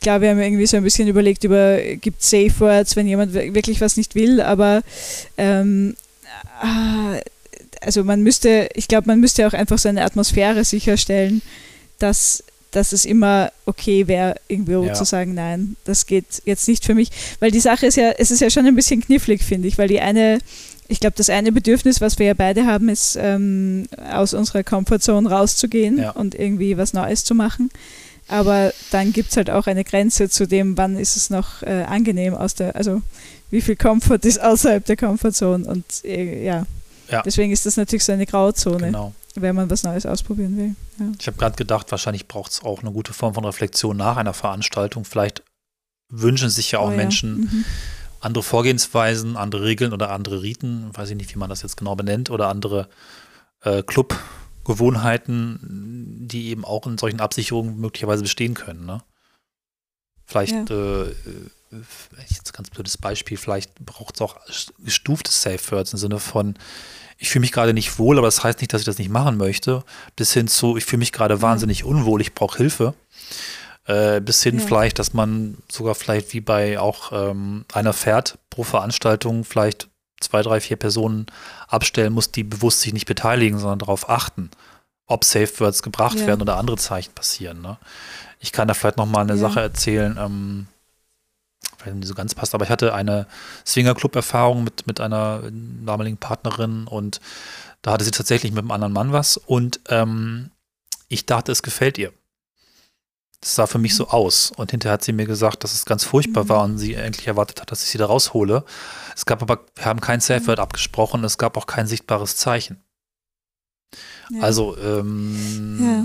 [0.00, 3.34] klar, wir haben irgendwie so ein bisschen überlegt über, gibt es Safe Words, wenn jemand
[3.34, 4.82] wirklich was nicht will, aber
[5.36, 5.96] ähm,
[6.60, 7.16] ah,
[7.80, 11.42] also man müsste, ich glaube, man müsste auch einfach so eine Atmosphäre sicherstellen,
[11.98, 12.42] dass
[12.74, 14.94] dass es immer okay wäre, irgendwo ja.
[14.94, 17.08] zu sagen, nein, das geht jetzt nicht für mich.
[17.38, 19.86] Weil die Sache ist ja, es ist ja schon ein bisschen knifflig, finde ich, weil
[19.86, 20.38] die eine,
[20.88, 25.30] ich glaube, das eine Bedürfnis, was wir ja beide haben, ist, ähm, aus unserer Comfortzone
[25.30, 26.10] rauszugehen ja.
[26.10, 27.70] und irgendwie was Neues zu machen.
[28.28, 31.82] Aber dann gibt es halt auch eine Grenze zu dem, wann ist es noch äh,
[31.82, 33.02] angenehm aus der, also
[33.50, 36.66] wie viel Komfort ist außerhalb der Comfortzone und äh, ja.
[37.10, 37.22] ja.
[37.22, 38.86] Deswegen ist das natürlich so eine Grauzone.
[38.86, 40.76] Genau wenn man was Neues ausprobieren will.
[40.98, 41.12] Ja.
[41.18, 44.34] Ich habe gerade gedacht, wahrscheinlich braucht es auch eine gute Form von Reflexion nach einer
[44.34, 45.04] Veranstaltung.
[45.04, 45.42] Vielleicht
[46.08, 47.64] wünschen sich ja auch oh, Menschen mhm.
[48.20, 51.96] andere Vorgehensweisen, andere Regeln oder andere Riten, weiß ich nicht, wie man das jetzt genau
[51.96, 52.88] benennt, oder andere
[53.62, 53.82] äh,
[54.64, 58.86] Clubgewohnheiten, die eben auch in solchen Absicherungen möglicherweise bestehen können.
[58.86, 59.02] Ne?
[60.24, 60.64] Vielleicht, ja.
[60.68, 61.14] äh, äh
[62.28, 64.36] jetzt ein ganz blödes Beispiel, vielleicht braucht es auch
[64.78, 66.54] gestufte Safe Words im Sinne von,
[67.18, 69.36] ich fühle mich gerade nicht wohl, aber das heißt nicht, dass ich das nicht machen
[69.36, 69.82] möchte,
[70.14, 72.94] bis hin zu, ich fühle mich gerade wahnsinnig unwohl, ich brauche Hilfe.
[73.86, 74.64] Äh, bis hin ja.
[74.64, 79.88] vielleicht, dass man sogar vielleicht wie bei auch ähm, einer fährt pro Veranstaltung vielleicht
[80.20, 81.26] zwei, drei, vier Personen
[81.74, 84.50] abstellen muss, die bewusst sich nicht beteiligen, sondern darauf achten,
[85.06, 86.26] ob Safe Words gebracht ja.
[86.26, 87.60] werden oder andere Zeichen passieren.
[87.60, 87.76] Ne?
[88.40, 89.38] Ich kann da vielleicht noch mal eine ja.
[89.38, 90.16] Sache erzählen.
[90.18, 90.66] Ähm,
[91.76, 93.26] vielleicht nicht so ganz passt, aber ich hatte eine
[93.66, 95.42] Swinger-Club-Erfahrung mit, mit einer
[95.84, 97.20] damaligen Partnerin und
[97.82, 100.50] da hatte sie tatsächlich mit einem anderen Mann was und ähm,
[101.08, 102.12] ich dachte, es gefällt ihr.
[103.44, 104.52] Das sah für mich so aus.
[104.56, 107.60] Und hinterher hat sie mir gesagt, dass es ganz furchtbar war und sie endlich erwartet
[107.60, 108.64] hat, dass ich sie da raushole.
[109.14, 112.78] Es gab aber, wir haben kein Safe Word abgesprochen, es gab auch kein sichtbares Zeichen.
[114.30, 114.40] Ja.
[114.40, 116.00] Also, ähm,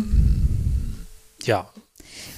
[1.45, 1.63] ja.
[1.63, 1.69] ja.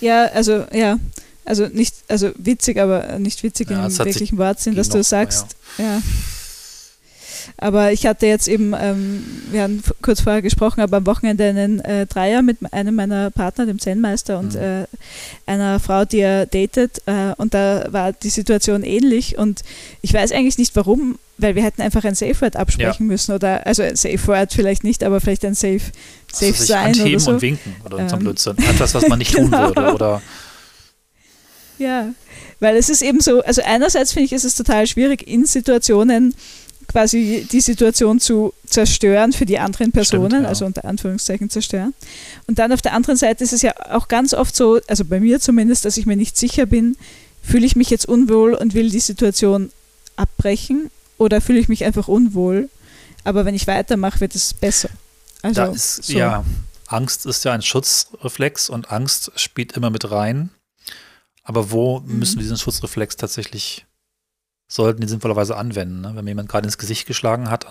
[0.01, 0.99] Ja, also, ja.
[1.45, 5.99] Also nicht, also witzig, aber nicht witzig ja, im wirklichen Wortsinn, dass du sagst, ja.
[7.61, 11.79] Aber ich hatte jetzt eben, ähm, wir haben kurz vorher gesprochen, aber am Wochenende einen
[11.81, 14.59] äh, Dreier mit einem meiner Partner, dem Zen-Meister, und mhm.
[14.59, 14.85] äh,
[15.45, 17.03] einer Frau, die er datet.
[17.05, 19.37] Äh, und da war die Situation ähnlich.
[19.37, 19.61] Und
[20.01, 23.11] ich weiß eigentlich nicht warum, weil wir hätten einfach ein Safe Word absprechen ja.
[23.11, 23.31] müssen.
[23.31, 25.81] Oder also ein Safe Word vielleicht nicht, aber vielleicht ein Safe,
[26.31, 26.99] Safe also sein.
[26.99, 27.31] Oder so.
[27.31, 28.57] und winken oder ähm, so Blödsinn.
[28.57, 29.67] Etwas, was man nicht genau.
[29.67, 29.93] tun würde.
[29.93, 30.21] Oder
[31.77, 32.13] ja,
[32.59, 36.35] weil es ist eben so, also einerseits finde ich, ist es total schwierig, in Situationen
[36.91, 40.49] quasi die Situation zu zerstören für die anderen Personen, Stimmt, ja.
[40.49, 41.93] also unter Anführungszeichen zerstören.
[42.47, 45.19] Und dann auf der anderen Seite ist es ja auch ganz oft so, also bei
[45.19, 46.97] mir zumindest, dass ich mir nicht sicher bin,
[47.41, 49.71] fühle ich mich jetzt unwohl und will die Situation
[50.15, 52.69] abbrechen oder fühle ich mich einfach unwohl,
[53.23, 54.89] aber wenn ich weitermache, wird es besser.
[55.41, 56.13] Also, ist, so.
[56.13, 56.43] ja,
[56.87, 60.49] Angst ist ja ein Schutzreflex und Angst spielt immer mit rein.
[61.43, 62.19] Aber wo mhm.
[62.19, 63.85] müssen wir diesen Schutzreflex tatsächlich,
[64.71, 65.99] sollten die sinnvollerweise anwenden?
[65.99, 66.13] Ne?
[66.15, 67.67] Wenn mir jemand gerade ins Gesicht geschlagen hat,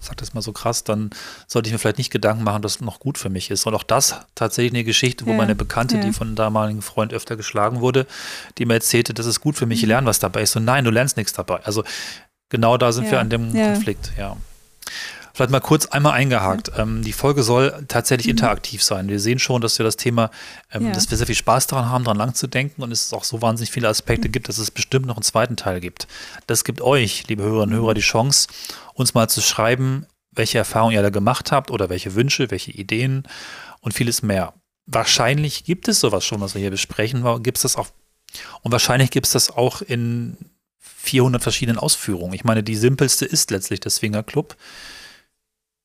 [0.00, 1.08] sagt das mal so krass, dann
[1.46, 3.66] sollte ich mir vielleicht nicht Gedanken machen, dass es noch gut für mich ist.
[3.66, 5.36] Und auch das tatsächlich eine Geschichte, wo ja.
[5.38, 6.02] meine Bekannte, ja.
[6.02, 8.06] die von einem damaligen Freund öfter geschlagen wurde,
[8.58, 9.90] die mir erzählte, das ist gut für mich, ich mhm.
[9.90, 10.42] lerne was dabei.
[10.42, 11.60] Ich so, nein, du lernst nichts dabei.
[11.64, 11.82] Also
[12.50, 13.12] genau da sind ja.
[13.12, 14.36] wir an dem Konflikt, ja.
[15.34, 16.68] Vielleicht mal kurz einmal eingehakt.
[16.68, 16.84] Ja.
[16.84, 18.32] Ähm, die Folge soll tatsächlich mhm.
[18.32, 19.08] interaktiv sein.
[19.08, 20.30] Wir sehen schon, dass wir das Thema,
[20.70, 20.92] ähm, ja.
[20.92, 23.42] dass wir sehr viel Spaß daran haben, daran lang zu denken und es auch so
[23.42, 24.32] wahnsinnig viele Aspekte mhm.
[24.32, 26.06] gibt, dass es bestimmt noch einen zweiten Teil gibt.
[26.46, 28.46] Das gibt euch, liebe Hörerinnen und Hörer, die Chance,
[28.94, 33.24] uns mal zu schreiben, welche Erfahrungen ihr da gemacht habt oder welche Wünsche, welche Ideen
[33.80, 34.54] und vieles mehr.
[34.86, 37.42] Wahrscheinlich gibt es sowas schon, was wir hier besprechen.
[37.42, 37.88] Gibt es das auch?
[38.62, 40.36] Und wahrscheinlich gibt es das auch in
[40.78, 42.34] 400 verschiedenen Ausführungen.
[42.34, 44.56] Ich meine, die simpelste ist letztlich der Swinger Club,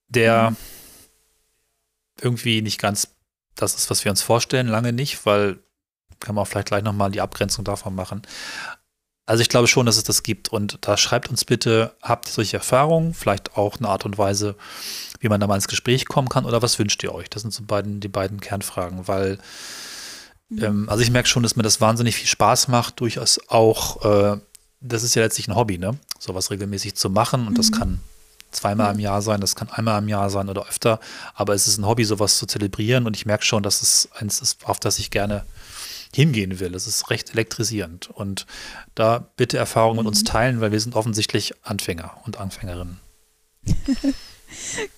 [0.10, 0.58] der mhm.
[2.22, 3.10] irgendwie nicht ganz
[3.56, 5.60] das ist, was wir uns vorstellen, lange nicht, weil
[6.20, 8.22] kann man vielleicht gleich nochmal die Abgrenzung davon machen.
[9.26, 12.32] Also ich glaube schon, dass es das gibt und da schreibt uns bitte, habt ihr
[12.32, 14.56] solche Erfahrungen, vielleicht auch eine Art und Weise,
[15.20, 17.30] wie man da mal ins Gespräch kommen kann oder was wünscht ihr euch?
[17.30, 19.38] Das sind so beiden, die beiden Kernfragen, weil
[20.50, 20.64] mhm.
[20.64, 24.40] ähm, also ich merke schon, dass mir das wahnsinnig viel Spaß macht, durchaus auch äh,
[24.82, 25.98] das ist ja letztlich ein Hobby, ne?
[26.20, 27.58] Sowas regelmäßig zu machen und mhm.
[27.58, 28.00] das kann
[28.52, 31.00] zweimal im Jahr sein, das kann einmal im Jahr sein oder öfter,
[31.34, 34.42] aber es ist ein Hobby, sowas zu zelebrieren und ich merke schon, dass es eins
[34.42, 35.46] ist, auf das ich gerne
[36.14, 36.74] hingehen will.
[36.74, 38.46] Es ist recht elektrisierend und
[38.96, 40.04] da bitte Erfahrungen mhm.
[40.04, 40.26] mit uns mhm.
[40.26, 43.00] teilen, weil wir sind offensichtlich Anfänger und Anfängerinnen.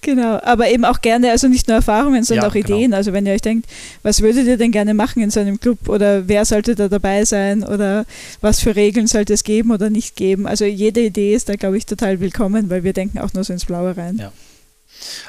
[0.01, 2.55] Genau, aber eben auch gerne, also nicht nur Erfahrungen, sondern ja, auch.
[2.55, 2.81] Ideen.
[2.81, 2.97] Genau.
[2.97, 3.69] Also wenn ihr euch denkt,
[4.03, 7.25] was würdet ihr denn gerne machen in so einem Club oder wer sollte da dabei
[7.25, 8.05] sein oder
[8.41, 10.47] was für Regeln sollte es geben oder nicht geben.
[10.47, 13.53] Also jede Idee ist da, glaube ich, total willkommen, weil wir denken auch nur so
[13.53, 14.17] ins Blaue rein.
[14.17, 14.31] Ja.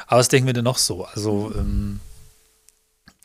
[0.07, 1.05] Aber was denken wir denn noch so?
[1.05, 2.01] Also ähm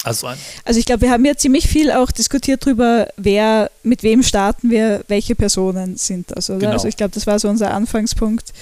[0.03, 0.27] also,
[0.63, 4.69] also ich glaube, wir haben ja ziemlich viel auch diskutiert darüber, wer, mit wem starten
[4.69, 6.59] wir, welche Personen sind das, oder?
[6.59, 6.71] Genau.
[6.73, 8.53] Also ich glaube, das war so unser Anfangspunkt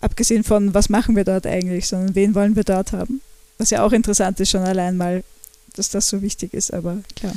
[0.00, 3.20] abgesehen von, was machen wir dort eigentlich, sondern wen wollen wir dort haben.
[3.58, 5.24] Was ja auch interessant ist, schon allein mal,
[5.74, 7.34] dass das so wichtig ist, aber klar.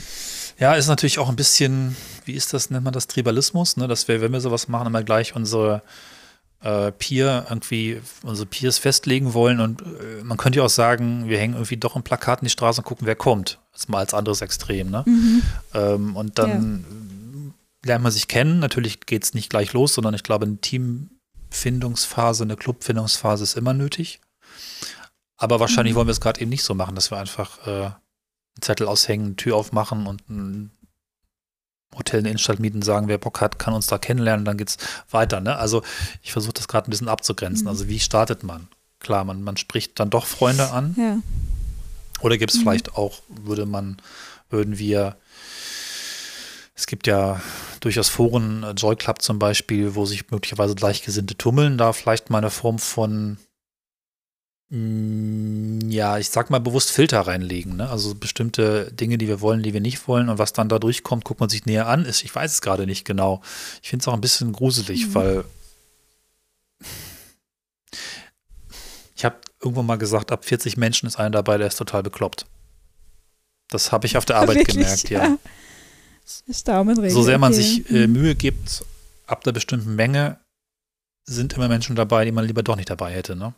[0.60, 1.95] Ja, ist natürlich auch ein bisschen,
[2.26, 3.88] wie ist das, nennt man das Tribalismus, ne?
[3.88, 5.82] dass wir, wenn wir sowas machen, immer gleich unsere
[6.62, 11.38] äh, Peer irgendwie, unsere Peers festlegen wollen und äh, man könnte ja auch sagen, wir
[11.38, 13.60] hängen irgendwie doch ein Plakat in die Straße und gucken, wer kommt.
[13.72, 15.04] Das ist mal als anderes Extrem, ne?
[15.06, 15.41] Mhm.
[15.74, 16.86] Ähm, und dann
[17.84, 17.88] ja.
[17.88, 18.60] lernt man sich kennen.
[18.60, 21.10] Natürlich geht es nicht gleich los, sondern ich glaube, ein Team
[21.49, 24.19] Findungsphase, eine Clubfindungsphase ist immer nötig.
[25.38, 25.97] Aber wahrscheinlich mhm.
[25.97, 29.27] wollen wir es gerade eben nicht so machen, dass wir einfach äh, einen Zettel aushängen,
[29.27, 30.71] eine Tür aufmachen und ein
[31.95, 34.77] Hotel in der Innenstadt mieten, sagen, wer Bock hat, kann uns da kennenlernen, dann geht's
[35.09, 35.39] weiter.
[35.39, 35.55] Ne?
[35.55, 35.81] Also
[36.21, 37.63] ich versuche das gerade ein bisschen abzugrenzen.
[37.63, 37.69] Mhm.
[37.69, 38.67] Also wie startet man?
[38.99, 40.95] Klar, man, man spricht dann doch Freunde an.
[40.97, 41.19] Ja.
[42.21, 42.62] Oder gibt es mhm.
[42.63, 43.97] vielleicht auch, würde man,
[44.49, 45.15] würden wir
[46.80, 47.42] es gibt ja
[47.82, 52.38] durchaus Foren, äh, Joy Club zum Beispiel, wo sich möglicherweise Gleichgesinnte tummeln, da vielleicht mal
[52.38, 53.38] eine Form von,
[54.70, 57.76] mm, ja, ich sag mal bewusst Filter reinlegen.
[57.76, 57.89] Ne?
[57.89, 61.26] Also bestimmte Dinge, die wir wollen, die wir nicht wollen und was dann da durchkommt,
[61.26, 62.08] guckt man sich näher an.
[62.08, 63.42] Ich weiß es gerade nicht genau.
[63.84, 65.15] Ich finde es auch ein bisschen gruselig, mhm.
[65.15, 65.44] weil
[69.18, 72.46] ich habe irgendwann mal gesagt, ab 40 Menschen ist einer dabei, der ist total bekloppt.
[73.70, 74.78] Das habe ich auf der Arbeit Wirklich?
[74.78, 75.26] gemerkt, ja.
[75.26, 75.38] ja.
[76.48, 77.12] Ist Daumenregel.
[77.12, 77.62] So sehr man okay.
[77.62, 78.84] sich äh, Mühe gibt,
[79.26, 80.38] ab einer bestimmten Menge
[81.26, 83.54] sind immer Menschen dabei, die man lieber doch nicht dabei hätte, ne?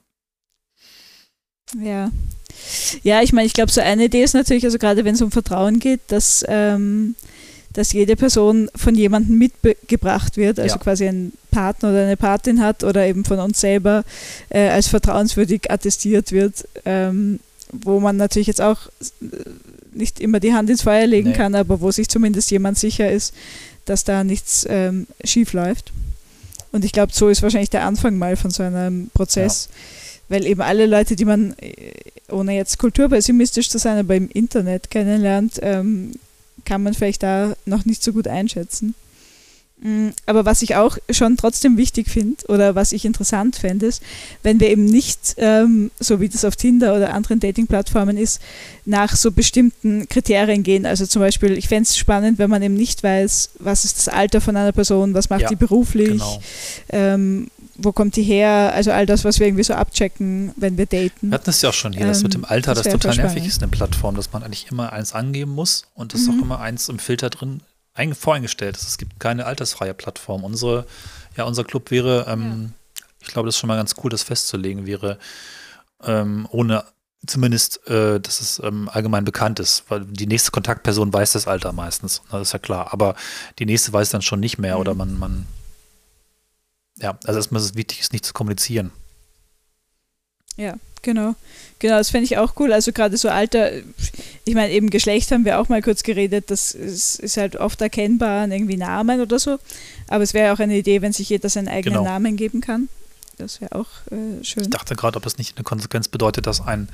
[1.79, 2.11] Ja.
[3.03, 5.31] Ja, ich meine, ich glaube, so eine Idee ist natürlich, also gerade wenn es um
[5.31, 7.15] Vertrauen geht, dass, ähm,
[7.73, 10.81] dass jede Person von jemandem mitgebracht wird, also ja.
[10.81, 14.03] quasi ein Partner oder eine Patin hat oder eben von uns selber
[14.49, 17.39] äh, als vertrauenswürdig attestiert wird, ähm,
[17.71, 18.89] wo man natürlich jetzt auch
[19.91, 21.35] nicht immer die Hand ins Feuer legen nee.
[21.35, 23.33] kann, aber wo sich zumindest jemand sicher ist,
[23.85, 25.91] dass da nichts ähm, schief läuft.
[26.71, 30.35] Und ich glaube, so ist wahrscheinlich der Anfang mal von so einem Prozess, ja.
[30.35, 31.73] weil eben alle Leute, die man, äh,
[32.29, 36.13] ohne jetzt kulturpessimistisch zu sein, aber im Internet kennenlernt, ähm,
[36.63, 38.95] kann man vielleicht da noch nicht so gut einschätzen.
[39.81, 44.03] Mm, aber was ich auch schon trotzdem wichtig finde oder was ich interessant fände, ist,
[44.43, 48.41] wenn wir eben nicht, ähm, so wie das auf Tinder oder anderen Dating-Plattformen ist,
[48.85, 50.85] nach so bestimmten Kriterien gehen.
[50.85, 54.07] Also zum Beispiel, ich fände es spannend, wenn man eben nicht weiß, was ist das
[54.07, 56.41] Alter von einer Person, was macht ja, die beruflich, genau.
[56.89, 60.85] ähm, wo kommt die her, also all das, was wir irgendwie so abchecken, wenn wir
[60.85, 61.31] daten.
[61.31, 63.15] Wir hatten es ja auch schon hier, das ähm, mit dem Alter, das, das total
[63.15, 66.29] nervig ist, eine Plattform, dass man eigentlich immer eins angeben muss und es mhm.
[66.29, 67.61] auch immer eins im Filter drin
[68.13, 68.87] voreingestellt ist.
[68.87, 70.43] Es gibt keine altersfreie Plattform.
[70.43, 70.85] Unsere,
[71.37, 73.05] ja, unser Club wäre, ähm, ja.
[73.21, 75.17] ich glaube, das ist schon mal ganz cool, das festzulegen, wäre
[76.03, 76.83] ähm, ohne
[77.25, 81.71] zumindest, äh, dass es ähm, allgemein bekannt ist, weil die nächste Kontaktperson weiß das Alter
[81.71, 83.15] meistens, das ist ja klar, aber
[83.59, 84.81] die nächste weiß dann schon nicht mehr mhm.
[84.81, 85.45] oder man, man,
[86.97, 88.91] ja, also erstmal ist es wichtig, ist nicht zu kommunizieren.
[90.57, 91.35] Ja, genau.
[91.79, 92.73] Genau, das fände ich auch cool.
[92.73, 93.71] Also gerade so Alter,
[94.45, 97.81] ich meine, eben Geschlecht haben wir auch mal kurz geredet, das ist, ist halt oft
[97.81, 99.57] erkennbar an irgendwie Namen oder so.
[100.07, 102.09] Aber es wäre auch eine Idee, wenn sich jeder seinen eigenen genau.
[102.09, 102.89] Namen geben kann.
[103.37, 104.63] Das wäre auch äh, schön.
[104.63, 106.89] Ich dachte gerade, ob das nicht eine Konsequenz bedeutet, dass ein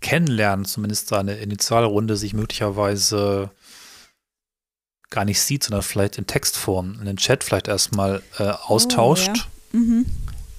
[0.00, 3.50] Kennenlernen, zumindest seine Initialrunde, sich möglicherweise
[5.10, 9.48] gar nicht sieht, sondern vielleicht in Textform, in den Chat vielleicht erstmal äh, austauscht.
[9.72, 9.80] Oh, ja.
[9.80, 10.06] mhm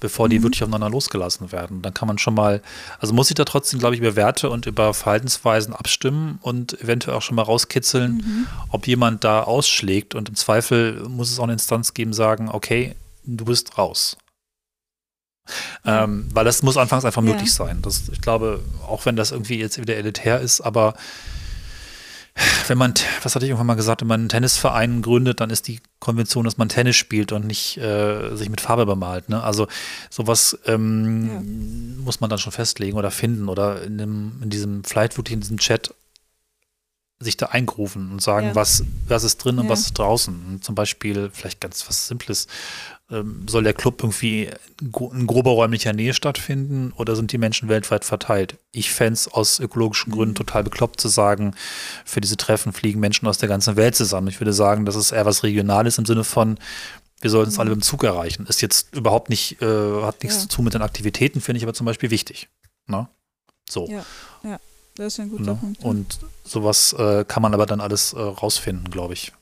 [0.02, 0.42] bevor die mhm.
[0.42, 1.80] wirklich aufeinander losgelassen werden.
[1.80, 2.60] Dann kann man schon mal,
[2.98, 7.16] also muss ich da trotzdem, glaube ich, über Werte und über Verhaltensweisen abstimmen und eventuell
[7.16, 8.46] auch schon mal rauskitzeln, mhm.
[8.68, 10.16] ob jemand da ausschlägt.
[10.16, 14.16] Und im Zweifel muss es auch eine Instanz geben, sagen, okay, du bist raus.
[15.84, 17.30] Ähm, weil das muss anfangs einfach ja.
[17.30, 17.78] möglich sein.
[17.82, 20.94] Das, ich glaube, auch wenn das irgendwie jetzt wieder elitär ist, aber
[22.68, 25.68] wenn man, was hatte ich irgendwann mal gesagt, wenn man einen Tennisverein gründet, dann ist
[25.68, 29.28] die Konvention, dass man Tennis spielt und nicht äh, sich mit Farbe bemalt.
[29.28, 29.42] Ne?
[29.42, 29.68] Also
[30.10, 31.28] sowas ähm,
[31.98, 32.04] ja.
[32.04, 35.40] muss man dann schon festlegen oder finden oder in, dem, in diesem, vielleicht wirklich in
[35.40, 35.94] diesem Chat
[37.22, 38.54] sich da eingrufen und sagen, ja.
[38.54, 40.34] was, was ist drin und was ist draußen.
[40.48, 42.46] Und zum Beispiel vielleicht ganz was Simples.
[43.10, 44.48] Ähm, soll der Club irgendwie
[44.80, 48.58] in grober räumlicher Nähe stattfinden oder sind die Menschen weltweit verteilt?
[48.72, 50.36] Ich fände es aus ökologischen Gründen mhm.
[50.36, 51.54] total bekloppt zu sagen,
[52.04, 54.28] für diese Treffen fliegen Menschen aus der ganzen Welt zusammen.
[54.28, 56.58] Ich würde sagen, das ist eher was Regionales im Sinne von,
[57.20, 57.60] wir sollten es mhm.
[57.60, 58.46] alle mit dem Zug erreichen.
[58.46, 60.42] Ist jetzt überhaupt nicht, äh, hat nichts ja.
[60.42, 62.48] zu tun mit den Aktivitäten, finde ich aber zum Beispiel wichtig.
[62.86, 63.08] Ne?
[63.68, 63.88] So.
[63.88, 64.04] Ja,
[64.42, 64.58] ja,
[65.02, 65.58] das ist ein guter ne?
[65.60, 65.84] Punkt.
[65.84, 69.32] Und sowas äh, kann man aber dann alles äh, rausfinden, glaube ich.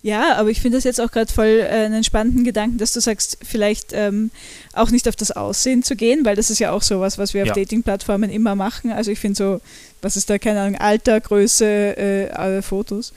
[0.00, 3.00] Ja, aber ich finde das jetzt auch gerade voll äh, einen spannenden Gedanken, dass du
[3.00, 4.30] sagst, vielleicht ähm,
[4.72, 7.42] auch nicht auf das Aussehen zu gehen, weil das ist ja auch sowas, was wir
[7.42, 7.54] auf ja.
[7.54, 8.90] Dating-Plattformen immer machen.
[8.90, 9.60] Also ich finde so,
[10.00, 13.12] was ist da, keine Ahnung, Alter, Größe, äh, alle Fotos.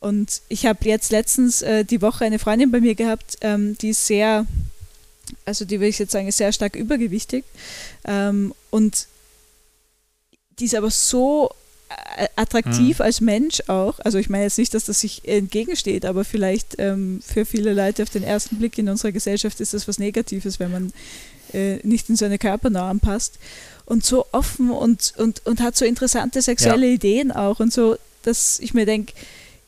[0.00, 3.90] Und ich habe jetzt letztens äh, die Woche eine Freundin bei mir gehabt, ähm, die
[3.90, 4.46] ist sehr,
[5.44, 7.44] also die würde ich jetzt sagen, ist sehr stark übergewichtig.
[8.04, 9.06] Ähm, und
[10.58, 11.50] die ist aber so
[12.36, 13.04] attraktiv mhm.
[13.04, 13.98] als Mensch auch.
[14.00, 18.02] Also ich meine jetzt nicht, dass das sich entgegensteht, aber vielleicht ähm, für viele Leute
[18.02, 20.92] auf den ersten Blick in unserer Gesellschaft ist das was Negatives, wenn man
[21.52, 23.38] äh, nicht in seine Körpernorm passt.
[23.84, 26.94] Und so offen und, und, und hat so interessante sexuelle ja.
[26.94, 29.12] Ideen auch und so, dass ich mir denke,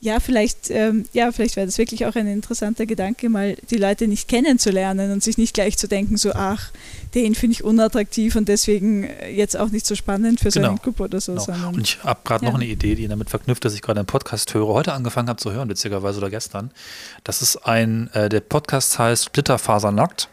[0.05, 4.07] ja, vielleicht, ähm, ja, vielleicht wäre das wirklich auch ein interessanter Gedanke, mal die Leute
[4.07, 6.73] nicht kennenzulernen und sich nicht gleich zu denken, so, ach,
[7.15, 10.67] den finde ich unattraktiv und deswegen äh, jetzt auch nicht so spannend für genau.
[10.67, 11.35] so einen Club oder so.
[11.35, 11.69] Genau.
[11.69, 12.51] und ich habe gerade ja.
[12.51, 15.41] noch eine Idee, die damit verknüpft, dass ich gerade einen Podcast höre, heute angefangen habe
[15.41, 16.71] zu hören, witzigerweise oder gestern.
[17.25, 20.29] Das ist ein, äh, der Podcast heißt Splitterfasernackt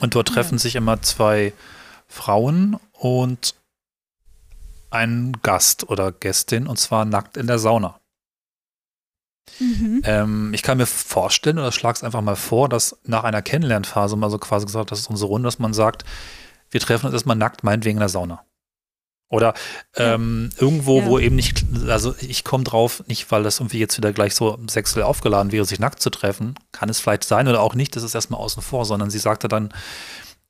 [0.00, 0.60] und dort treffen ja.
[0.60, 1.52] sich immer zwei
[2.08, 3.54] Frauen und
[4.88, 7.99] ein Gast oder Gästin und zwar nackt in der Sauna.
[9.58, 10.02] Mhm.
[10.04, 14.16] Ähm, ich kann mir vorstellen, oder schlag es einfach mal vor, dass nach einer Kennenlernphase
[14.16, 16.04] mal so quasi gesagt, das ist unsere Runde, dass man sagt,
[16.70, 18.44] wir treffen uns erstmal nackt, meinetwegen in der Sauna.
[19.28, 19.54] Oder
[19.94, 20.62] ähm, ja.
[20.62, 21.06] irgendwo, ja.
[21.06, 24.58] wo eben nicht, also ich komme drauf, nicht weil das irgendwie jetzt wieder gleich so
[24.68, 28.02] sexuell aufgeladen wäre, sich nackt zu treffen, kann es vielleicht sein oder auch nicht, das
[28.02, 29.72] ist erstmal außen vor, sondern sie sagte dann,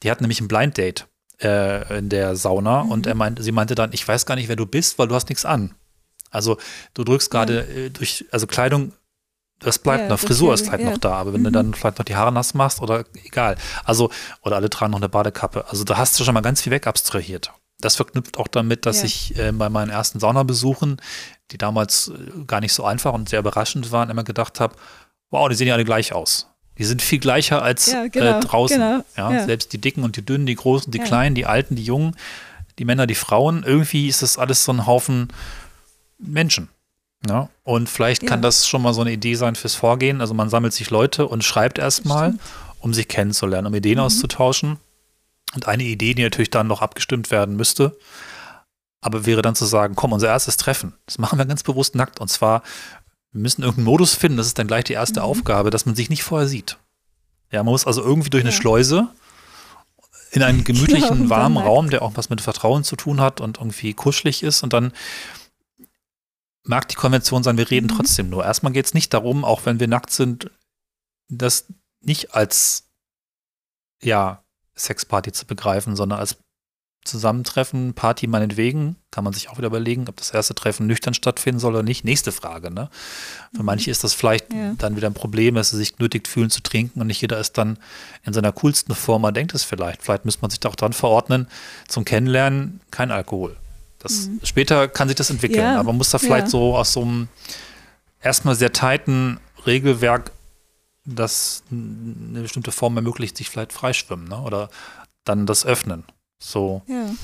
[0.03, 1.07] die hat nämlich ein Blind Date
[1.43, 2.91] äh, in der Sauna mhm.
[2.91, 5.15] und er meinte, sie meinte dann, ich weiß gar nicht, wer du bist, weil du
[5.15, 5.75] hast nichts an.
[6.31, 6.59] Also
[6.95, 7.87] du drückst gerade ja.
[7.87, 8.93] äh, durch, also Kleidung,
[9.61, 10.91] das bleibt ja, noch, Frisur ist vielleicht ja.
[10.91, 11.45] noch da, aber wenn mhm.
[11.45, 13.57] du dann vielleicht noch die Haare nass machst oder egal.
[13.85, 14.11] Also,
[14.43, 15.67] oder alle tragen noch eine Badekappe.
[15.69, 17.53] Also da hast du schon mal ganz viel weg abstrahiert.
[17.81, 21.01] Das verknüpft auch damit, dass ich äh, bei meinen ersten Saunabesuchen,
[21.51, 24.77] die damals äh, gar nicht so einfach und sehr überraschend waren, immer gedacht habe,
[25.31, 26.49] wow, die sehen ja alle gleich aus.
[26.79, 28.79] Die sind viel gleicher als ja, genau, äh, draußen.
[28.79, 31.77] Genau, ja, ja, Selbst die Dicken und die Dünnen, die Großen, die Kleinen, die Alten,
[31.77, 32.17] die Jungen,
[32.79, 33.63] die Männer, die Frauen.
[33.63, 35.29] Irgendwie ist das alles so ein Haufen
[36.21, 36.69] Menschen.
[37.29, 38.29] Ja, und vielleicht ja.
[38.29, 40.21] kann das schon mal so eine Idee sein fürs Vorgehen.
[40.21, 42.35] Also man sammelt sich Leute und schreibt erstmal,
[42.79, 44.05] um sich kennenzulernen, um Ideen mhm.
[44.05, 44.79] auszutauschen.
[45.55, 47.99] Und eine Idee, die natürlich dann noch abgestimmt werden müsste,
[49.01, 52.21] aber wäre dann zu sagen, komm, unser erstes Treffen, das machen wir ganz bewusst nackt.
[52.21, 52.63] Und zwar,
[53.33, 55.27] wir müssen irgendeinen Modus finden, das ist dann gleich die erste mhm.
[55.27, 56.79] Aufgabe, dass man sich nicht vorher sieht.
[57.51, 58.57] Ja, man muss also irgendwie durch eine ja.
[58.57, 59.09] Schleuse
[60.31, 63.93] in einen gemütlichen, warmen Raum, der auch was mit Vertrauen zu tun hat und irgendwie
[63.93, 64.93] kuschelig ist und dann
[66.65, 67.97] mag die Konvention sein, wir reden mhm.
[67.97, 68.45] trotzdem nur.
[68.45, 70.51] Erstmal geht es nicht darum, auch wenn wir nackt sind,
[71.29, 71.67] das
[72.01, 72.91] nicht als
[74.03, 74.43] ja,
[74.77, 76.39] Sexparty zu begreifen, sondern als
[77.05, 81.59] Zusammentreffen, Party meinetwegen, kann man sich auch wieder überlegen, ob das erste Treffen nüchtern stattfinden
[81.59, 82.05] soll oder nicht.
[82.05, 82.91] Nächste Frage, ne?
[83.53, 83.67] Für mhm.
[83.67, 84.75] manche ist das vielleicht ja.
[84.77, 87.57] dann wieder ein Problem, dass sie sich nötig fühlen zu trinken und nicht jeder ist
[87.57, 87.79] dann
[88.25, 90.03] in seiner coolsten Form, man denkt es vielleicht.
[90.03, 91.49] Vielleicht müsste man sich da auch dran verordnen,
[91.89, 93.57] zum Kennenlernen kein Alkohol.
[94.01, 94.41] Das, mhm.
[94.43, 95.75] Später kann sich das entwickeln, ja.
[95.75, 96.51] aber man muss da vielleicht ja.
[96.51, 97.29] so aus so einem
[98.23, 100.33] erstmal sehr tighten Regelwerk,
[101.05, 104.41] das eine bestimmte Form ermöglicht, sich vielleicht freischwimmen ne?
[104.41, 104.71] oder
[105.25, 106.05] dann das öffnen.
[106.39, 106.83] So.
[106.87, 107.15] Ja.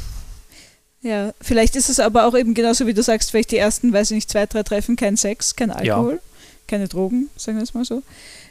[1.02, 4.10] Ja, vielleicht ist es aber auch eben genauso wie du sagst, vielleicht die ersten, weiß
[4.10, 6.14] ich nicht, zwei, drei Treffen kein Sex, kein Alkohol.
[6.14, 6.20] Ja.
[6.66, 8.02] keine Drogen, sagen wir es mal so.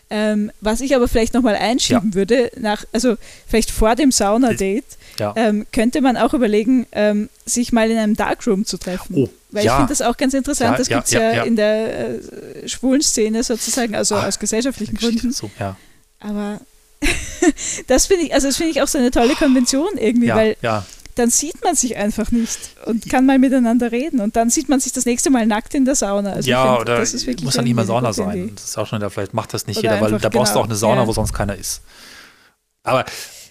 [0.09, 2.15] Ähm, was ich aber vielleicht nochmal einschieben ja.
[2.15, 3.15] würde, nach, also
[3.47, 4.85] vielleicht vor dem Sauna-Date,
[5.17, 5.33] ja.
[5.35, 9.15] ähm, könnte man auch überlegen, ähm, sich mal in einem Darkroom zu treffen.
[9.15, 9.71] Oh, Weil ja.
[9.71, 10.77] ich finde das auch ganz interessant.
[10.77, 15.31] das gibt es ja, in der äh, schwulen Szene sozusagen, also ah, aus gesellschaftlichen Gründen.
[15.31, 15.49] So,
[16.19, 16.61] aber
[17.87, 20.55] das finde ich, also das finde ich auch so eine tolle Konvention irgendwie, weil
[21.15, 24.19] dann sieht man sich einfach nicht und kann mal miteinander reden.
[24.19, 26.33] Und dann sieht man sich das nächste Mal nackt in der Sauna.
[26.33, 26.99] Also ja, find, oder
[27.43, 28.51] muss ja nicht mal Sauna sein.
[28.53, 30.59] Das ist auch schon, vielleicht macht das nicht oder jeder, weil da brauchst genau, du
[30.59, 31.07] auch eine Sauna, ja.
[31.07, 31.81] wo sonst keiner ist.
[32.83, 33.05] Aber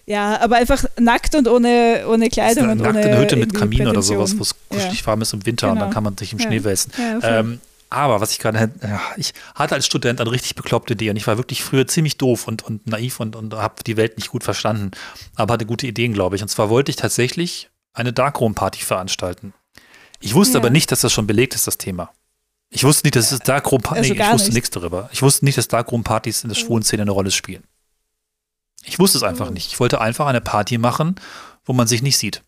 [0.07, 3.55] ja, aber einfach nackt und ohne, ohne Kleidung und nackt ohne in der Hütte mit
[3.55, 5.07] Kamin oder sowas, wo es kuschelig ja.
[5.07, 5.73] warm ist im Winter genau.
[5.73, 5.95] und dann genau.
[5.95, 6.93] kann man sich im Schnee wälzen.
[7.23, 7.61] Ähm,
[7.97, 11.27] aber was ich gerade, ja, ich hatte als Student eine richtig bekloppte Idee und ich
[11.27, 14.45] war wirklich früher ziemlich doof und, und naiv und, und habe die Welt nicht gut
[14.45, 14.91] verstanden,
[15.35, 16.43] aber hatte gute Ideen, glaube ich.
[16.43, 19.55] Und zwar wollte ich tatsächlich eine Darkroom-Party veranstalten.
[20.21, 20.61] Ich wusste ja.
[20.61, 22.11] aber nicht, dass das schon belegt ist, das Thema.
[22.71, 25.09] Ich wusste nicht, dass es Darkroom Partys, also nee, ich wusste nichts darüber.
[25.13, 27.63] Ich wusste nicht, dass Darkroom Partys in der schwulen Szene eine Rolle spielen.
[28.85, 29.53] Ich wusste es einfach oh.
[29.53, 29.69] nicht.
[29.69, 31.15] Ich wollte einfach eine Party machen,
[31.65, 32.43] wo man sich nicht sieht.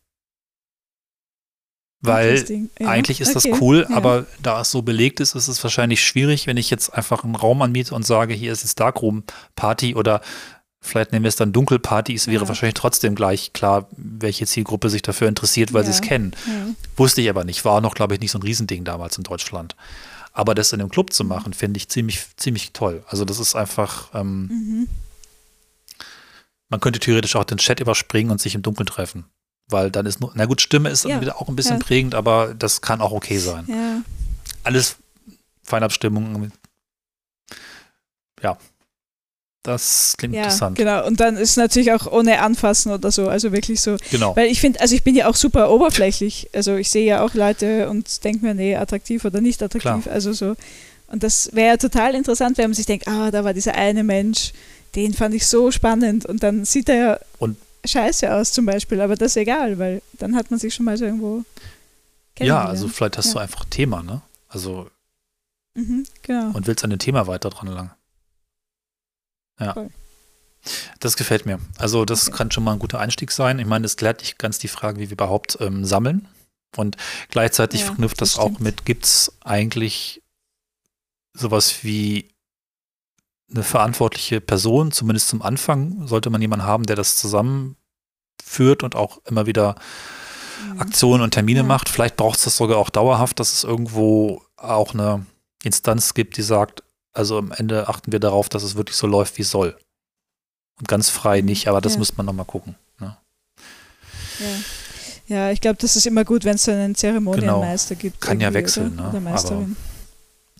[2.01, 2.89] Weil ja.
[2.89, 3.51] eigentlich ist okay.
[3.51, 3.97] das cool, ja.
[3.97, 7.35] aber da es so belegt ist, ist es wahrscheinlich schwierig, wenn ich jetzt einfach einen
[7.35, 10.21] Raum anmiete und sage, hier ist jetzt Darkroom Party oder
[10.81, 12.49] vielleicht nehmen wir es dann Dunkelpartys, wäre ja.
[12.49, 16.35] wahrscheinlich trotzdem gleich klar, welche Zielgruppe sich dafür interessiert, weil sie es kennen.
[16.97, 17.65] Wusste ich aber nicht.
[17.65, 19.75] War noch, glaube ich, nicht so ein Riesending damals in Deutschland.
[20.33, 23.03] Aber das in einem Club zu machen, finde ich ziemlich, ziemlich toll.
[23.09, 24.89] Also das ist einfach, ähm, mhm.
[26.69, 29.25] man könnte theoretisch auch den Chat überspringen und sich im Dunkeln treffen.
[29.69, 32.55] Weil dann ist nur, na gut, Stimme ist dann wieder auch ein bisschen prägend, aber
[32.55, 34.05] das kann auch okay sein.
[34.63, 34.97] Alles
[35.63, 36.53] Feinabstimmung.
[38.43, 38.59] Ja,
[39.67, 40.79] das klingt ja, interessant.
[40.79, 43.97] Genau, und dann ist es natürlich auch ohne Anfassen oder so, also wirklich so.
[44.13, 44.37] Genau.
[44.37, 46.49] Weil ich finde, also ich bin ja auch super oberflächlich.
[46.53, 50.05] Also ich sehe ja auch Leute und denke mir, nee, attraktiv oder nicht attraktiv.
[50.05, 50.15] Klar.
[50.15, 50.55] Also so.
[51.09, 54.05] Und das wäre ja total interessant, wenn man sich denkt, ah, da war dieser eine
[54.05, 54.53] Mensch,
[54.95, 56.27] den fand ich so spannend.
[56.27, 60.03] Und dann sieht er ja und scheiße aus zum Beispiel, aber das ist egal, weil
[60.15, 61.45] dann hat man sich schon mal so irgendwo
[62.39, 63.33] Ja, also vielleicht hast ja.
[63.35, 64.23] du einfach Thema, ne?
[64.49, 64.91] Also
[65.75, 66.51] mhm, genau.
[66.53, 67.91] und willst an dem Thema weiter dran lang.
[69.61, 69.75] Ja.
[69.77, 69.91] Cool.
[71.01, 71.61] Das gefällt mir.
[71.79, 72.37] Also das okay.
[72.37, 73.59] kann schon mal ein guter Einstieg sein.
[73.59, 76.29] Ich meine, es klärt nicht ganz die Frage, wie wir überhaupt ähm, sammeln.
[76.77, 76.97] Und
[77.31, 80.23] gleichzeitig ja, verknüpft das, das auch mit, gibt es eigentlich
[81.33, 82.29] sowas wie
[83.51, 89.21] eine verantwortliche Person, zumindest zum Anfang, sollte man jemanden haben, der das zusammenführt und auch
[89.25, 89.77] immer wieder
[90.73, 90.81] mhm.
[90.81, 91.67] Aktionen und Termine ja.
[91.67, 91.89] macht.
[91.89, 95.25] Vielleicht braucht es das sogar auch dauerhaft, dass es irgendwo auch eine
[95.63, 96.83] Instanz gibt, die sagt,
[97.13, 99.77] also am Ende achten wir darauf, dass es wirklich so läuft, wie es soll.
[100.79, 101.99] Und ganz frei nicht, aber das ja.
[101.99, 102.75] müsste man nochmal gucken.
[103.01, 103.17] Ne?
[104.39, 105.37] Ja.
[105.37, 108.03] ja, ich glaube, das ist immer gut, wenn es so einen Zeremonienmeister genau.
[108.03, 108.21] gibt.
[108.21, 109.03] Kann ja wechseln, oder?
[109.05, 109.09] ne?
[109.09, 109.77] Oder Meisterin.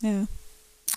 [0.03, 0.27] Aber ja.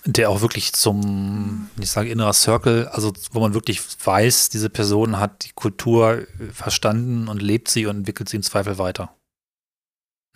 [0.06, 5.18] Der auch wirklich zum, ich sage innerer Circle, also wo man wirklich weiß, diese Person
[5.18, 9.14] hat die Kultur verstanden und lebt sie und entwickelt sie im Zweifel weiter.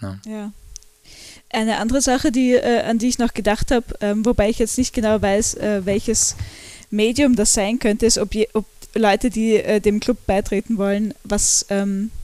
[0.01, 0.21] Ne?
[0.27, 0.53] Ja.
[1.51, 4.77] Eine andere Sache, die, äh, an die ich noch gedacht habe, ähm, wobei ich jetzt
[4.77, 6.37] nicht genau weiß, äh, welches
[6.91, 11.15] Medium das sein könnte, ist, ob, je, ob Leute, die äh, dem Club beitreten wollen,
[11.25, 12.24] was ähm, äh,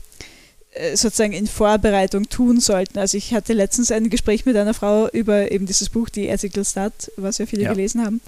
[0.95, 2.97] sozusagen in Vorbereitung tun sollten.
[2.97, 6.63] Also ich hatte letztens ein Gespräch mit einer Frau über eben dieses Buch, die Ethical
[6.63, 7.73] Stud, was ja viele ja.
[7.73, 8.21] gelesen haben.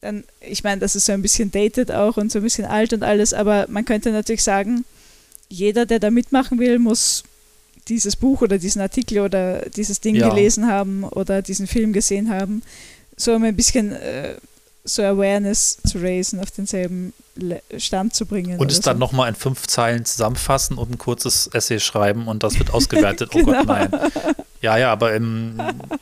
[0.00, 2.92] Dann, ich meine, das ist so ein bisschen dated auch und so ein bisschen alt
[2.92, 4.84] und alles, aber man könnte natürlich sagen,
[5.48, 7.24] jeder, der da mitmachen will, muss
[7.88, 10.28] dieses Buch oder diesen Artikel oder dieses Ding ja.
[10.28, 12.62] gelesen haben oder diesen Film gesehen haben,
[13.16, 14.36] so um ein bisschen äh,
[14.84, 17.12] so Awareness zu raisen, auf denselben
[17.78, 18.58] Stand zu bringen.
[18.58, 19.00] Und es dann so.
[19.00, 23.30] nochmal in fünf Zeilen zusammenfassen und ein kurzes Essay schreiben und das wird ausgewertet.
[23.32, 23.50] genau.
[23.50, 23.90] Oh Gott, nein.
[24.60, 25.58] Ja, ja, aber ähm,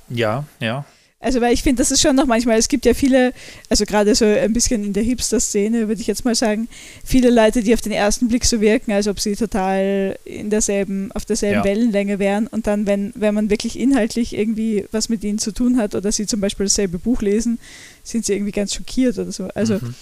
[0.08, 0.84] ja, ja.
[1.20, 3.32] Also, weil ich finde, das ist schon noch manchmal, es gibt ja viele,
[3.68, 6.68] also gerade so ein bisschen in der Hipster-Szene, würde ich jetzt mal sagen,
[7.04, 11.10] viele Leute, die auf den ersten Blick so wirken, als ob sie total in derselben,
[11.12, 11.64] auf derselben ja.
[11.64, 12.46] Wellenlänge wären.
[12.46, 16.12] Und dann, wenn, wenn man wirklich inhaltlich irgendwie was mit ihnen zu tun hat oder
[16.12, 17.58] sie zum Beispiel dasselbe Buch lesen,
[18.04, 19.48] sind sie irgendwie ganz schockiert oder so.
[19.54, 19.94] Also, mhm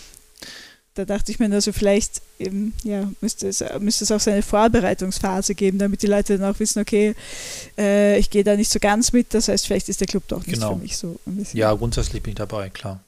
[0.96, 4.42] da dachte ich mir, also vielleicht eben, ja, müsste es, müsste es auch so eine
[4.42, 7.14] Vorbereitungsphase geben, damit die Leute dann auch wissen, okay,
[7.76, 10.44] äh, ich gehe da nicht so ganz mit, das heißt, vielleicht ist der Club doch
[10.46, 10.74] nicht genau.
[10.74, 11.20] für mich so.
[11.52, 13.00] Ja, grundsätzlich bin ich dabei, klar.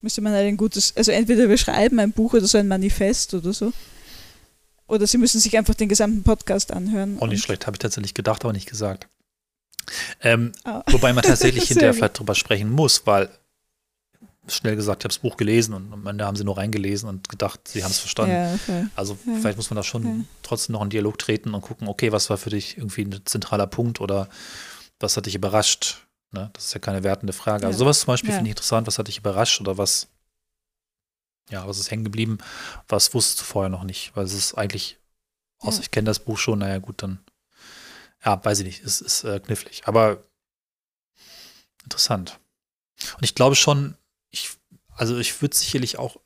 [0.00, 3.34] Müsste man halt ein gutes, also entweder wir schreiben ein Buch oder so ein Manifest
[3.34, 3.72] oder so.
[4.86, 7.18] Oder sie müssen sich einfach den gesamten Podcast anhören.
[7.20, 9.08] Auch nicht schlecht, habe ich tatsächlich gedacht, aber nicht gesagt.
[10.20, 10.82] Ähm, oh.
[10.90, 13.28] Wobei man tatsächlich hinterher vielleicht drüber sprechen muss, weil
[14.46, 17.28] schnell gesagt, ich habe das Buch gelesen und am Ende haben sie nur reingelesen und
[17.28, 18.32] gedacht, sie haben es verstanden.
[18.32, 18.86] Ja, okay.
[18.94, 19.36] Also ja.
[19.40, 20.24] vielleicht muss man da schon ja.
[20.42, 23.66] trotzdem noch in Dialog treten und gucken, okay, was war für dich irgendwie ein zentraler
[23.66, 24.28] Punkt oder
[25.00, 26.06] was hat dich überrascht?
[26.32, 26.50] Ne?
[26.52, 27.66] Das ist ja keine wertende Frage.
[27.66, 28.86] Also sowas zum Beispiel finde ich interessant.
[28.86, 30.08] Was hat dich überrascht oder was,
[31.50, 32.38] ja, was ist hängen geblieben?
[32.88, 34.14] Was wusstest du vorher noch nicht?
[34.14, 34.98] Weil es ist eigentlich,
[35.60, 37.20] außer ich kenne das Buch schon, naja gut, dann,
[38.24, 39.82] ja, weiß ich nicht, es ist äh, knifflig.
[39.86, 40.22] Aber
[41.84, 42.40] interessant.
[43.16, 43.96] Und ich glaube schon,
[44.34, 44.50] ich,
[44.96, 46.16] also ich würde sicherlich auch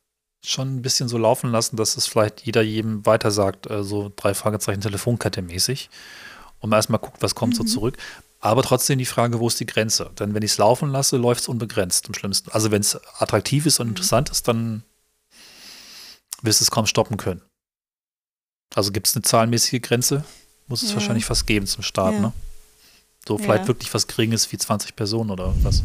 [0.44, 4.12] schon ein bisschen so laufen lassen, dass es vielleicht jeder jedem weiter sagt, äh, so
[4.14, 5.90] drei Fragezeichen Telefonkette mäßig.
[6.60, 7.58] Und man erstmal guckt, was kommt mhm.
[7.58, 7.96] so zurück.
[8.40, 10.10] Aber trotzdem die Frage, wo ist die Grenze?
[10.18, 12.50] Denn wenn ich es laufen lasse, läuft es unbegrenzt am schlimmsten.
[12.50, 13.92] Also wenn es attraktiv ist und mhm.
[13.92, 14.84] interessant ist, dann
[16.42, 17.42] wirst du es kaum stoppen können.
[18.74, 20.24] Also gibt es eine zahlenmäßige Grenze?
[20.68, 20.96] Muss es ja.
[20.96, 22.20] wahrscheinlich fast geben zum Start, ja.
[22.20, 22.32] ne?
[23.26, 23.68] So vielleicht ja.
[23.68, 25.82] wirklich was Geringes wie 20 Personen oder was?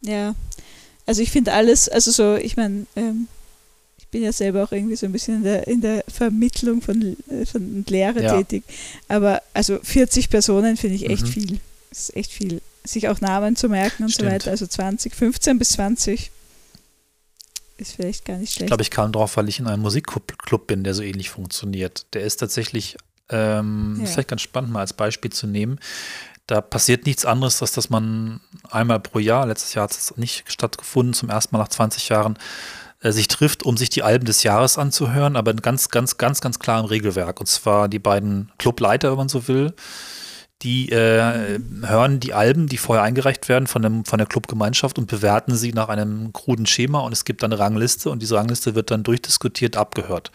[0.00, 0.34] Ja,
[1.06, 3.28] also ich finde alles, also so, ich meine, ähm,
[3.96, 7.16] ich bin ja selber auch irgendwie so ein bisschen in der, in der Vermittlung von,
[7.30, 8.36] äh, von Lehre ja.
[8.36, 8.64] tätig.
[9.08, 11.28] Aber also 40 Personen finde ich echt mhm.
[11.28, 11.60] viel.
[11.90, 12.60] Das ist echt viel.
[12.84, 14.28] Sich auch Namen zu merken und Stimmt.
[14.28, 14.50] so weiter.
[14.50, 16.30] Also 20, 15 bis 20
[17.78, 18.62] ist vielleicht gar nicht schlecht.
[18.62, 22.06] Ich glaube, ich kam drauf, weil ich in einem Musikclub bin, der so ähnlich funktioniert.
[22.12, 22.96] Der ist tatsächlich,
[23.30, 24.06] ähm, ja.
[24.06, 25.78] vielleicht ganz spannend mal als Beispiel zu nehmen.
[26.48, 28.40] Da passiert nichts anderes, als dass man
[28.70, 32.38] einmal pro Jahr, letztes Jahr hat es nicht stattgefunden, zum ersten Mal nach 20 Jahren,
[33.00, 36.40] äh, sich trifft, um sich die Alben des Jahres anzuhören, aber in ganz, ganz, ganz,
[36.40, 37.38] ganz klarem Regelwerk.
[37.38, 39.74] Und zwar die beiden Clubleiter, wenn man so will,
[40.62, 45.06] die äh, hören die Alben, die vorher eingereicht werden von, dem, von der Clubgemeinschaft und
[45.06, 48.74] bewerten sie nach einem kruden Schema und es gibt dann eine Rangliste und diese Rangliste
[48.74, 50.32] wird dann durchdiskutiert, abgehört.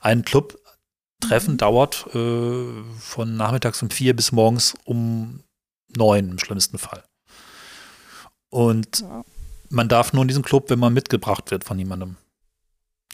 [0.00, 1.58] Ein Clubtreffen mhm.
[1.58, 2.64] dauert äh,
[3.00, 5.40] von nachmittags um vier bis morgens um
[5.88, 7.04] neun im schlimmsten Fall.
[8.50, 9.24] Und ja
[9.70, 12.16] man darf nur in diesem Club, wenn man mitgebracht wird von jemandem.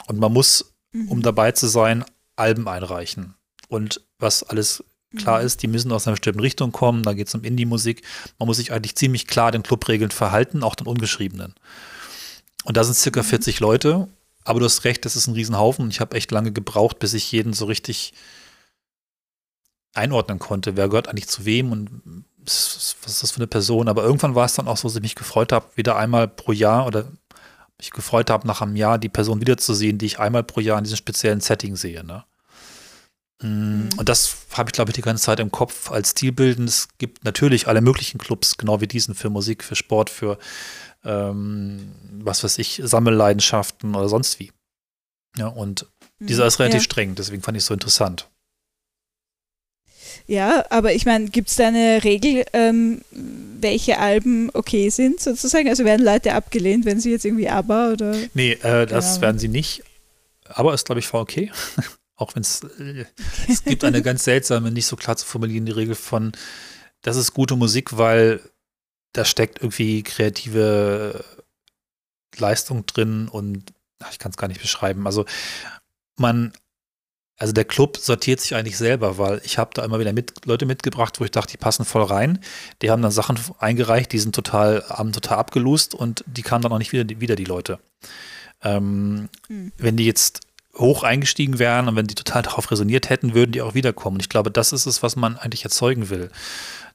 [0.07, 1.09] Und man muss, mhm.
[1.09, 2.05] um dabei zu sein,
[2.37, 3.35] Alben einreichen.
[3.69, 4.85] Und was alles
[5.17, 5.47] klar mhm.
[5.47, 8.03] ist, die müssen aus einer bestimmten Richtung kommen, da geht es um Indie-Musik.
[8.39, 11.55] Man muss sich eigentlich ziemlich klar den Clubregeln verhalten, auch den ungeschriebenen.
[12.65, 13.27] Und da sind circa mhm.
[13.27, 14.09] 40 Leute,
[14.45, 15.91] aber du hast recht, das ist ein Riesenhaufen.
[15.91, 18.13] Ich habe echt lange gebraucht, bis ich jeden so richtig
[19.95, 23.89] einordnen konnte, wer gehört eigentlich zu wem und was ist das für eine Person?
[23.89, 26.53] Aber irgendwann war es dann auch so, dass ich mich gefreut habe, wieder einmal pro
[26.53, 27.07] Jahr oder
[27.79, 30.85] mich gefreut habe, nach einem Jahr die Person wiederzusehen, die ich einmal pro Jahr in
[30.85, 32.05] diesem speziellen Setting sehe.
[32.05, 32.25] Ne?
[33.43, 33.89] Mm, mhm.
[33.97, 36.67] Und das habe ich, glaube ich, die ganze Zeit im Kopf als Stilbilden.
[36.67, 40.39] Es gibt natürlich alle möglichen Clubs, genau wie diesen, für Musik, für Sport, für
[41.05, 44.53] ähm, was weiß ich, Sammelleidenschaften oder sonst wie.
[45.37, 45.87] Ja, und
[46.19, 46.49] dieser mhm.
[46.49, 46.85] ist relativ ja.
[46.85, 48.29] streng, deswegen fand ich es so interessant.
[50.27, 55.69] Ja, aber ich meine, gibt es da eine Regel, ähm, welche Alben okay sind sozusagen?
[55.69, 58.15] Also werden Leute abgelehnt, wenn sie jetzt irgendwie aber oder.
[58.35, 59.83] Nee, äh, das werden sie nicht.
[60.49, 61.51] Aber ist, glaube ich, voll okay.
[62.17, 63.05] Auch wenn es, äh,
[63.49, 66.33] es gibt eine ganz seltsame, nicht so klar zu formulierende Regel von,
[67.03, 68.41] das ist gute Musik, weil
[69.13, 71.25] da steckt irgendwie kreative
[72.37, 75.07] Leistung drin und ach, ich kann es gar nicht beschreiben.
[75.07, 75.27] Also
[76.17, 76.53] man
[77.43, 80.65] also der Club sortiert sich eigentlich selber, weil ich habe da immer wieder mit, Leute
[80.65, 82.39] mitgebracht, wo ich dachte, die passen voll rein.
[82.83, 86.71] Die haben dann Sachen eingereicht, die sind total, haben total abgelust und die kamen dann
[86.71, 87.81] auch nicht wieder, wieder die Leute.
[88.63, 89.73] Ähm, mhm.
[89.77, 90.43] Wenn die jetzt
[90.77, 94.19] hoch eingestiegen wären und wenn die total darauf resoniert hätten, würden die auch wiederkommen.
[94.19, 96.31] Und ich glaube, das ist es, was man eigentlich erzeugen will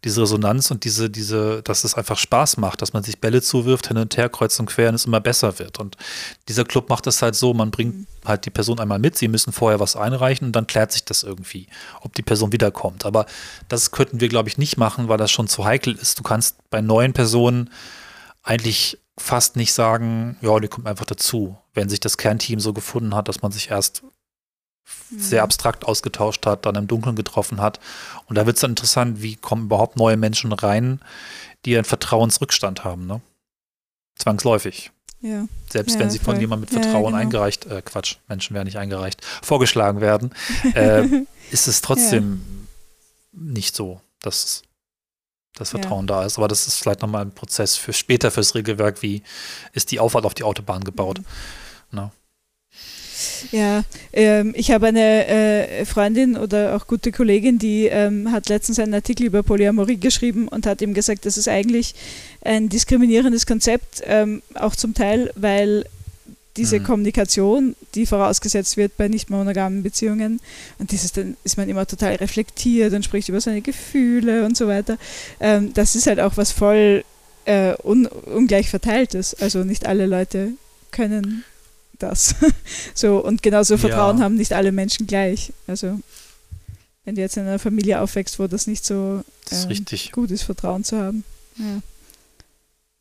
[0.03, 3.87] diese Resonanz und diese, diese, dass es einfach Spaß macht, dass man sich Bälle zuwirft,
[3.87, 5.79] hin und her, kreuz und quer und es immer besser wird.
[5.79, 5.97] Und
[6.47, 9.51] dieser Club macht das halt so, man bringt halt die Person einmal mit, sie müssen
[9.51, 11.67] vorher was einreichen und dann klärt sich das irgendwie,
[12.01, 13.05] ob die Person wiederkommt.
[13.05, 13.25] Aber
[13.67, 16.19] das könnten wir, glaube ich, nicht machen, weil das schon zu heikel ist.
[16.19, 17.69] Du kannst bei neuen Personen
[18.43, 23.15] eigentlich fast nicht sagen, ja, die kommt einfach dazu, wenn sich das Kernteam so gefunden
[23.15, 24.03] hat, dass man sich erst
[25.09, 25.45] sehr mhm.
[25.45, 27.79] abstrakt ausgetauscht hat, dann im Dunkeln getroffen hat.
[28.27, 31.01] Und da wird es dann interessant, wie kommen überhaupt neue Menschen rein,
[31.65, 33.21] die einen Vertrauensrückstand haben, ne?
[34.15, 34.91] Zwangsläufig.
[35.21, 35.47] Ja.
[35.69, 37.17] Selbst ja, wenn sie von jemandem mit Vertrauen ja, genau.
[37.17, 40.31] eingereicht, äh, Quatsch, Menschen werden nicht eingereicht, vorgeschlagen werden,
[40.73, 41.05] äh,
[41.51, 42.67] ist es trotzdem
[43.31, 44.63] nicht so, dass
[45.55, 46.37] das Vertrauen da ist.
[46.37, 49.23] Aber das ist vielleicht nochmal ein Prozess für später fürs Regelwerk, wie
[49.73, 51.19] ist die Auffahrt auf die Autobahn gebaut.
[51.19, 51.25] Mhm.
[53.51, 58.79] Ja, ähm, ich habe eine äh, Freundin oder auch gute Kollegin, die ähm, hat letztens
[58.79, 61.95] einen Artikel über Polyamorie geschrieben und hat ihm gesagt, das ist eigentlich
[62.41, 65.85] ein diskriminierendes Konzept, ähm, auch zum Teil, weil
[66.57, 66.83] diese mhm.
[66.83, 70.39] Kommunikation, die vorausgesetzt wird bei nicht monogamen Beziehungen,
[70.79, 74.67] und dieses dann ist man immer total reflektiert und spricht über seine Gefühle und so
[74.67, 74.97] weiter.
[75.39, 77.03] Ähm, das ist halt auch was voll
[77.45, 79.35] äh, un ungleich verteiltes.
[79.35, 80.53] Also nicht alle Leute
[80.91, 81.43] können
[81.99, 82.35] das.
[82.93, 84.23] so, und genauso Vertrauen ja.
[84.23, 85.53] haben nicht alle Menschen gleich.
[85.67, 85.99] Also,
[87.05, 90.43] wenn du jetzt in einer Familie aufwächst, wo das nicht so ähm, ist gut ist,
[90.43, 91.23] Vertrauen zu haben.
[91.57, 91.81] Ja.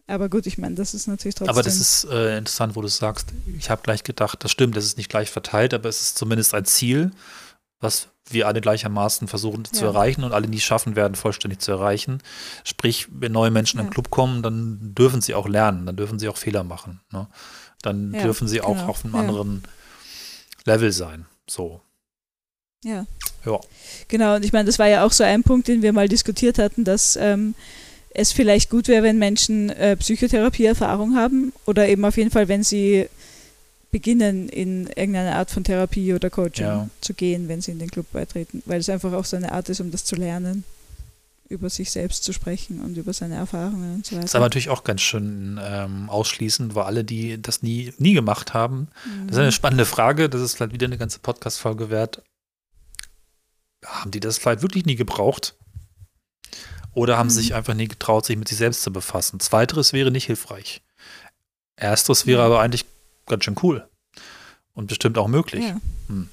[0.08, 1.50] Aber gut, ich meine, das ist natürlich trotzdem.
[1.50, 4.84] Aber das ist äh, interessant, wo du sagst, ich habe gleich gedacht, das stimmt, das
[4.84, 7.10] ist nicht gleich verteilt, aber es ist zumindest ein Ziel,
[7.80, 9.72] was wir alle gleichermaßen versuchen ja.
[9.72, 12.22] zu erreichen und alle nie schaffen werden, vollständig zu erreichen.
[12.64, 13.84] Sprich, wenn neue Menschen ja.
[13.84, 17.00] im Club kommen, dann dürfen sie auch lernen, dann dürfen sie auch Fehler machen.
[17.12, 17.26] Ne?
[17.86, 18.88] Dann ja, dürfen sie auch genau.
[18.88, 19.62] auf einem anderen
[20.64, 21.24] Level sein.
[21.48, 21.80] So.
[22.82, 23.06] Ja.
[23.44, 23.60] Ja.
[24.08, 26.58] Genau, und ich meine, das war ja auch so ein Punkt, den wir mal diskutiert
[26.58, 27.54] hatten, dass ähm,
[28.10, 32.64] es vielleicht gut wäre, wenn Menschen äh, Psychotherapieerfahrung haben oder eben auf jeden Fall, wenn
[32.64, 33.08] sie
[33.92, 36.88] beginnen, in irgendeine Art von Therapie oder Coaching ja.
[37.00, 39.68] zu gehen, wenn sie in den Club beitreten, weil es einfach auch so eine Art
[39.68, 40.64] ist, um das zu lernen,
[41.48, 44.22] über sich selbst zu sprechen und über seine Erfahrungen und so weiter.
[44.22, 48.14] Das ist aber natürlich auch ganz schön ähm, ausschließend, weil alle, die das nie, nie
[48.14, 49.26] gemacht haben, mhm.
[49.28, 52.22] das ist eine spannende Frage, das ist vielleicht wieder eine ganze Podcast-Folge wert.
[53.84, 55.54] Haben die das vielleicht wirklich nie gebraucht?
[56.92, 57.30] Oder haben mhm.
[57.30, 59.38] sich einfach nie getraut, sich mit sich selbst zu befassen.
[59.38, 60.82] Zweiteres wäre nicht hilfreich.
[61.76, 62.46] Ersteres wäre mhm.
[62.46, 62.86] aber eigentlich
[63.26, 63.88] ganz schön cool.
[64.74, 65.64] Und bestimmt auch möglich.
[65.64, 65.80] Ja.
[66.08, 66.28] Hm.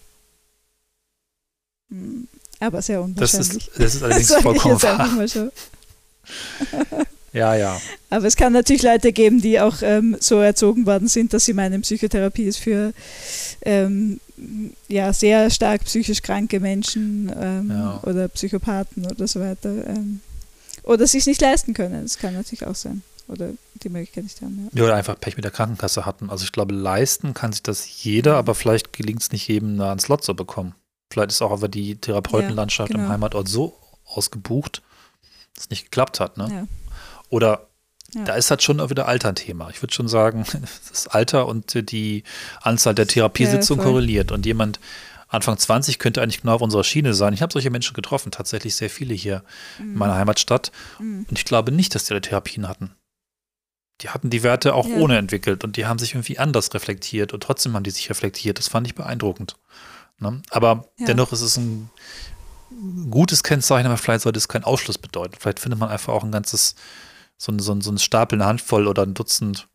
[2.64, 2.68] Mhm.
[2.68, 3.49] Aber sehr unwahrscheinlich.
[3.49, 5.30] Das ist, das ist allerdings das vollkommen wahr.
[7.34, 7.82] ja, ja.
[8.09, 11.53] Aber es kann natürlich Leute geben, die auch ähm, so erzogen worden sind, dass sie
[11.53, 12.93] meinen, Psychotherapie ist für
[13.61, 14.20] ähm,
[14.88, 17.99] ja, sehr stark psychisch kranke Menschen ähm, ja.
[18.03, 19.88] oder Psychopathen oder so weiter.
[19.88, 20.22] Ähm,
[20.84, 22.03] oder sich nicht leisten können.
[22.03, 23.03] Das kann natürlich auch sein.
[23.28, 23.51] Oder
[23.82, 24.70] die Möglichkeit nicht haben.
[24.74, 24.80] Ja.
[24.80, 24.86] ja.
[24.86, 26.30] oder einfach Pech mit der Krankenkasse hatten.
[26.30, 29.99] Also ich glaube, leisten kann sich das jeder, aber vielleicht gelingt es nicht jedem, einen
[29.99, 30.76] Slot zu bekommen.
[31.14, 33.05] Vielleicht ist auch aber die Therapeutenlandschaft ja, genau.
[33.05, 34.82] im Heimatort so ausgebucht,
[35.53, 36.38] dass es nicht geklappt hat.
[36.38, 36.47] Ne?
[36.51, 36.68] Ja.
[37.30, 37.68] Oder
[38.26, 39.70] da ist halt schon wieder Alter ein Thema.
[39.70, 40.43] Ich würde schon sagen,
[40.89, 42.24] das Alter und die
[42.61, 44.32] Anzahl der Therapiesitzungen korreliert.
[44.32, 44.80] Und jemand,
[45.28, 47.34] Anfang 20 könnte eigentlich genau auf unserer Schiene sein.
[47.34, 49.43] Ich habe solche Menschen getroffen, tatsächlich sehr viele hier
[49.78, 49.93] mhm.
[49.93, 50.72] in meiner Heimatstadt.
[50.97, 51.28] Mhm.
[51.30, 52.95] Und ich glaube nicht, dass die alle Therapien hatten.
[54.01, 54.95] Die hatten die Werte auch ja.
[54.95, 58.57] ohne entwickelt und die haben sich irgendwie anders reflektiert und trotzdem haben die sich reflektiert.
[58.57, 59.55] Das fand ich beeindruckend.
[60.24, 60.42] Ne?
[60.50, 61.06] Aber ja.
[61.06, 61.90] dennoch ist es ein
[63.12, 65.36] gutes Kennzeichen, aber vielleicht sollte es keinen Ausschluss bedeuten.
[65.40, 66.76] Vielleicht findet man einfach auch ein ganzes,
[67.38, 69.68] so ein, so ein, so ein Stapel, eine Handvoll oder ein Dutzend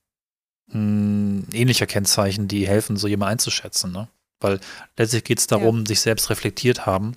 [0.68, 3.92] mh, hm, ähnlicher Kennzeichen, die helfen, so jemanden einzuschätzen.
[3.92, 4.08] Ne?
[4.40, 4.60] Weil
[4.96, 5.86] letztlich geht es darum, ja.
[5.86, 7.16] sich selbst reflektiert haben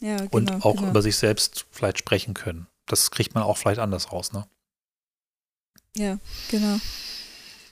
[0.00, 0.90] ja, genau, und auch genau.
[0.90, 2.66] über sich selbst vielleicht sprechen können.
[2.86, 4.46] Das kriegt man auch vielleicht anders raus, ne?
[5.96, 6.18] Ja,
[6.50, 6.78] genau.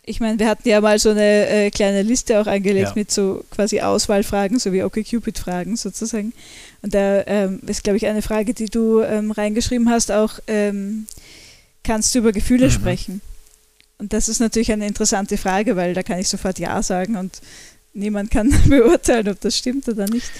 [0.04, 2.92] Ich meine, wir hatten ja mal so eine äh, kleine Liste auch angelegt ja.
[2.94, 6.32] mit so quasi Auswahlfragen, so wie OkCupid-Fragen sozusagen.
[6.82, 11.06] Und da ähm, ist, glaube ich, eine Frage, die du ähm, reingeschrieben hast, auch ähm,
[11.84, 12.70] kannst du über Gefühle mhm.
[12.70, 13.20] sprechen?
[13.98, 17.40] Und das ist natürlich eine interessante Frage, weil da kann ich sofort Ja sagen und
[17.92, 20.30] niemand kann beurteilen, ob das stimmt oder nicht.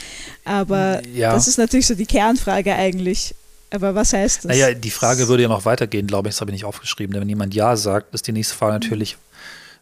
[0.45, 1.35] Aber ja.
[1.35, 3.35] das ist natürlich so die Kernfrage eigentlich.
[3.73, 4.49] Aber was heißt das?
[4.49, 7.13] Naja, die Frage würde ja noch weitergehen, glaube ich, das habe ich nicht aufgeschrieben.
[7.13, 8.81] Denn wenn jemand Ja sagt, ist die nächste Frage mhm.
[8.81, 9.17] natürlich,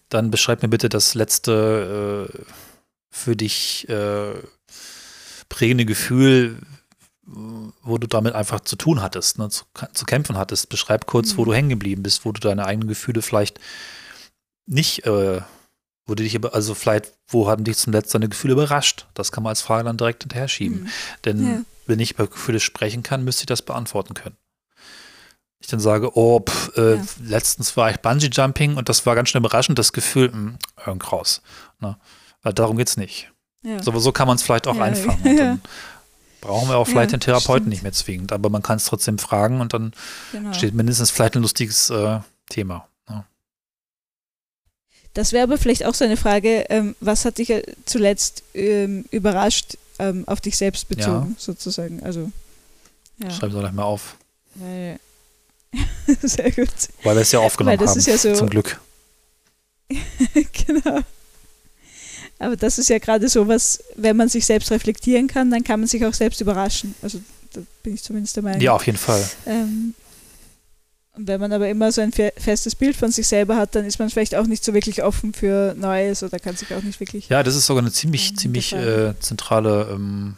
[0.09, 2.42] dann beschreib mir bitte das letzte äh,
[3.11, 4.34] für dich äh,
[5.48, 6.59] prägende Gefühl,
[7.24, 10.70] wo du damit einfach zu tun hattest, ne, zu, zu kämpfen hattest.
[10.70, 11.38] Beschreib kurz, mhm.
[11.38, 13.61] wo du hängen geblieben bist, wo du deine eigenen Gefühle vielleicht
[14.66, 15.40] nicht äh,
[16.09, 19.06] wo du dich, also vielleicht, wo haben dich zum letzten deine Gefühle überrascht?
[19.12, 20.84] Das kann man als Frage dann direkt hinterher schieben.
[20.84, 20.88] Mhm.
[21.26, 21.61] Denn ja.
[21.86, 24.36] wenn ich über Gefühle sprechen kann, müsste ich das beantworten können.
[25.68, 27.04] Ich dann sage, oh, pff, äh, ja.
[27.22, 31.42] letztens war ich Bungee-Jumping und das war ganz schön überraschend, das Gefühl, mh, hm, raus.
[31.78, 31.98] Ne?
[32.40, 33.30] Weil darum geht es nicht.
[33.62, 33.82] Ja.
[33.82, 35.36] So, so kann man es vielleicht auch einfangen.
[35.36, 35.62] dann
[36.40, 37.68] brauchen wir auch vielleicht den Therapeuten stimmt.
[37.68, 39.92] nicht mehr zwingend, aber man kann es trotzdem fragen und dann
[40.32, 40.54] genau.
[40.54, 42.88] steht mindestens vielleicht ein lustiges äh, Thema.
[45.12, 47.52] Das wäre aber vielleicht auch so eine Frage, ähm, was hat dich
[47.84, 51.34] zuletzt ähm, überrascht ähm, auf dich selbst bezogen, ja.
[51.36, 52.02] sozusagen?
[52.04, 52.32] Also,
[53.18, 53.28] ja.
[53.30, 54.16] Schreib es doch gleich mal auf.
[54.54, 54.98] Weil,
[56.22, 56.68] Sehr gut.
[57.02, 58.80] Weil wir es ja aufgenommen haben, ja so, zum Glück.
[60.66, 61.00] genau.
[62.38, 65.80] Aber das ist ja gerade so was, wenn man sich selbst reflektieren kann, dann kann
[65.80, 66.94] man sich auch selbst überraschen.
[67.02, 67.20] Also
[67.52, 68.60] da bin ich zumindest der Meinung.
[68.60, 69.28] Ja, auf jeden Fall.
[69.46, 69.94] Ähm,
[71.14, 73.98] und wenn man aber immer so ein festes Bild von sich selber hat, dann ist
[73.98, 77.28] man vielleicht auch nicht so wirklich offen für Neues oder kann sich auch nicht wirklich.
[77.28, 80.36] Ja, das ist sogar eine ziemlich, ziemlich äh, zentrale, ähm,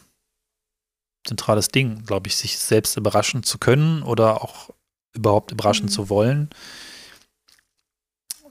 [1.26, 4.70] zentrales Ding, glaube ich, sich selbst überraschen zu können oder auch
[5.12, 5.90] überhaupt überraschen mhm.
[5.90, 6.50] zu wollen.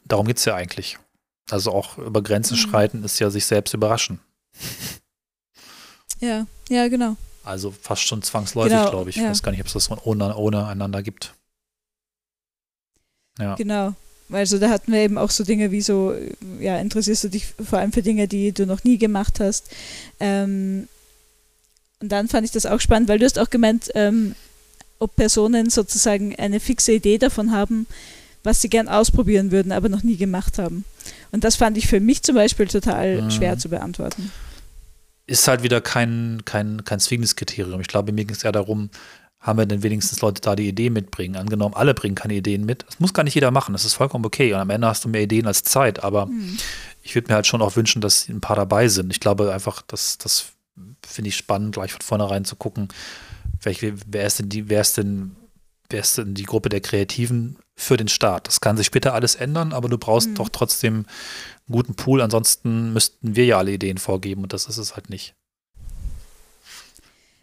[0.06, 0.98] Darum geht es ja eigentlich.
[1.50, 2.62] Also auch über Grenzen mhm.
[2.62, 4.20] schreiten ist ja sich selbst überraschen.
[6.20, 7.16] Ja, ja, genau.
[7.44, 9.16] Also fast schon zwangsläufig, genau, glaube ich.
[9.16, 9.30] Ich ja.
[9.30, 11.34] weiß gar nicht, ob es das ohne, ohne einander gibt.
[13.40, 13.56] Ja.
[13.56, 13.96] Genau.
[14.32, 16.14] Also da hatten wir eben auch so Dinge wie so,
[16.60, 19.72] ja, interessierst du dich vor allem für Dinge, die du noch nie gemacht hast.
[20.20, 20.88] Ähm,
[22.00, 24.36] und dann fand ich das auch spannend, weil du hast auch gemeint, ähm,
[25.00, 27.88] ob Personen sozusagen eine fixe Idee davon haben,
[28.44, 30.86] was sie gern ausprobieren würden, aber noch nie gemacht haben.
[31.32, 33.32] Und das fand ich für mich zum Beispiel total mhm.
[33.32, 34.32] schwer zu beantworten.
[35.26, 37.82] Ist halt wieder kein, kein, kein zwingendes Kriterium.
[37.82, 38.90] Ich glaube, mir ging es eher darum,
[39.40, 41.38] haben wir denn wenigstens Leute da, die Ideen mitbringen?
[41.38, 42.84] Angenommen, alle bringen keine Ideen mit.
[42.88, 43.72] Das muss gar nicht jeder machen.
[43.72, 44.54] Das ist vollkommen okay.
[44.54, 46.04] Und am Ende hast du mehr Ideen als Zeit.
[46.04, 46.58] Aber mhm.
[47.04, 49.12] ich würde mir halt schon auch wünschen, dass ein paar dabei sind.
[49.12, 50.48] Ich glaube einfach, dass das
[51.06, 52.90] finde ich spannend, gleich von vornherein zu gucken,
[53.62, 55.36] welche, wer ist denn die, wer ist denn,
[55.90, 58.48] wer ist denn die Gruppe der Kreativen für den Start?
[58.48, 60.36] Das kann sich später alles ändern, aber du brauchst mhm.
[60.36, 61.06] doch trotzdem einen
[61.72, 65.34] guten Pool, ansonsten müssten wir ja alle Ideen vorgeben und das ist es halt nicht.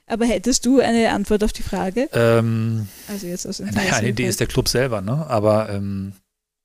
[0.09, 2.09] Aber hättest du eine Antwort auf die Frage?
[2.13, 5.27] Ähm, also jetzt aus Naja, eine Idee ist der Club selber, ne?
[5.29, 6.13] Aber ähm,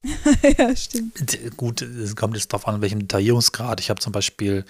[0.58, 1.58] ja, stimmt.
[1.58, 3.80] Gut, es kommt jetzt darauf an, welchem Detaillierungsgrad.
[3.80, 4.66] Ich habe zum Beispiel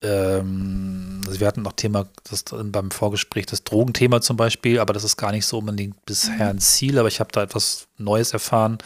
[0.00, 5.04] ähm, also wir hatten noch Thema das, beim Vorgespräch das Drogenthema zum Beispiel, aber das
[5.04, 6.42] ist gar nicht so unbedingt bisher mhm.
[6.42, 8.78] ein Ziel, aber ich habe da etwas Neues erfahren,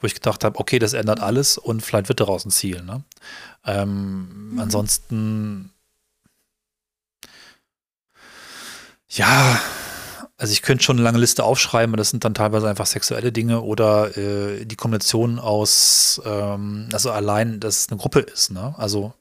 [0.00, 2.82] wo ich gedacht habe, okay, das ändert alles und vielleicht wird daraus ein Ziel.
[2.82, 3.04] Ne?
[3.64, 4.58] Ähm, mhm.
[4.58, 5.72] Ansonsten,
[9.08, 9.60] ja,
[10.36, 13.30] also ich könnte schon eine lange Liste aufschreiben, aber das sind dann teilweise einfach sexuelle
[13.30, 18.50] Dinge oder äh, die Kombination aus, ähm, also allein, dass es eine Gruppe ist.
[18.50, 18.74] Ne?
[18.78, 19.12] Also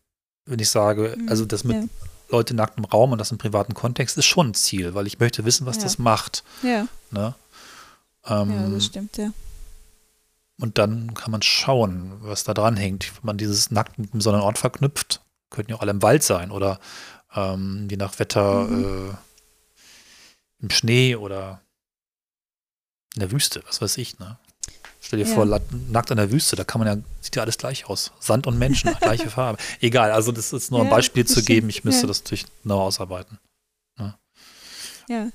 [0.50, 1.30] wenn ich sage, mhm.
[1.30, 1.84] also das mit ja.
[2.30, 5.20] Leute nackt im Raum und das im privaten Kontext ist schon ein Ziel, weil ich
[5.20, 5.84] möchte wissen, was ja.
[5.84, 6.44] das macht.
[6.64, 6.88] Ja.
[7.12, 7.36] Ne?
[8.26, 9.32] Ähm, ja, das stimmt, ja.
[10.60, 13.16] Und dann kann man schauen, was da dran hängt.
[13.16, 16.52] Wenn man dieses nackt mit einem Sonnenort verknüpft, könnten ja auch alle im Wald sein
[16.52, 16.80] oder
[17.34, 19.12] ähm, je nach Wetter mhm.
[19.12, 19.16] äh,
[20.62, 21.62] im Schnee oder
[23.16, 24.38] in der Wüste, was weiß ich, ne?
[25.02, 25.34] Stell dir ja.
[25.34, 25.46] vor,
[25.90, 28.12] nackt in der Wüste, da kann man ja, sieht ja alles gleich aus.
[28.20, 29.58] Sand und Menschen, gleiche Farbe.
[29.80, 31.70] Egal, also das ist nur ein Beispiel zu geben.
[31.70, 32.08] Ich müsste ja.
[32.08, 33.40] das natürlich genau ausarbeiten.
[33.98, 34.20] Ja.
[35.08, 35.32] ja.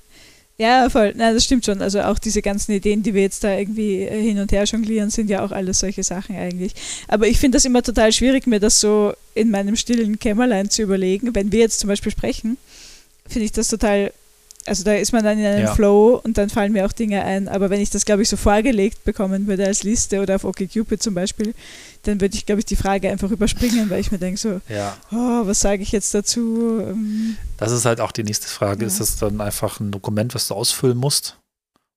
[0.57, 1.13] Ja, voll.
[1.17, 1.81] Na, das stimmt schon.
[1.81, 5.09] Also auch diese ganzen Ideen, die wir jetzt da irgendwie äh, hin und her jonglieren,
[5.09, 6.73] sind ja auch alles solche Sachen eigentlich.
[7.09, 10.81] Aber ich finde das immer total schwierig, mir das so in meinem stillen Kämmerlein zu
[10.81, 11.35] überlegen.
[11.35, 12.57] Wenn wir jetzt zum Beispiel sprechen,
[13.27, 14.13] finde ich das total
[14.67, 15.75] also da ist man dann in einem ja.
[15.75, 17.47] Flow und dann fallen mir auch Dinge ein.
[17.47, 21.01] Aber wenn ich das, glaube ich, so vorgelegt bekommen würde als Liste oder auf OkCupid
[21.01, 21.53] zum Beispiel,
[22.03, 24.97] dann würde ich, glaube ich, die Frage einfach überspringen, weil ich mir denke so, ja.
[25.11, 26.79] oh, was sage ich jetzt dazu?
[26.81, 28.81] Ähm, das ist halt auch die nächste Frage.
[28.81, 28.87] Ja.
[28.87, 31.37] Ist es dann einfach ein Dokument, was du ausfüllen musst?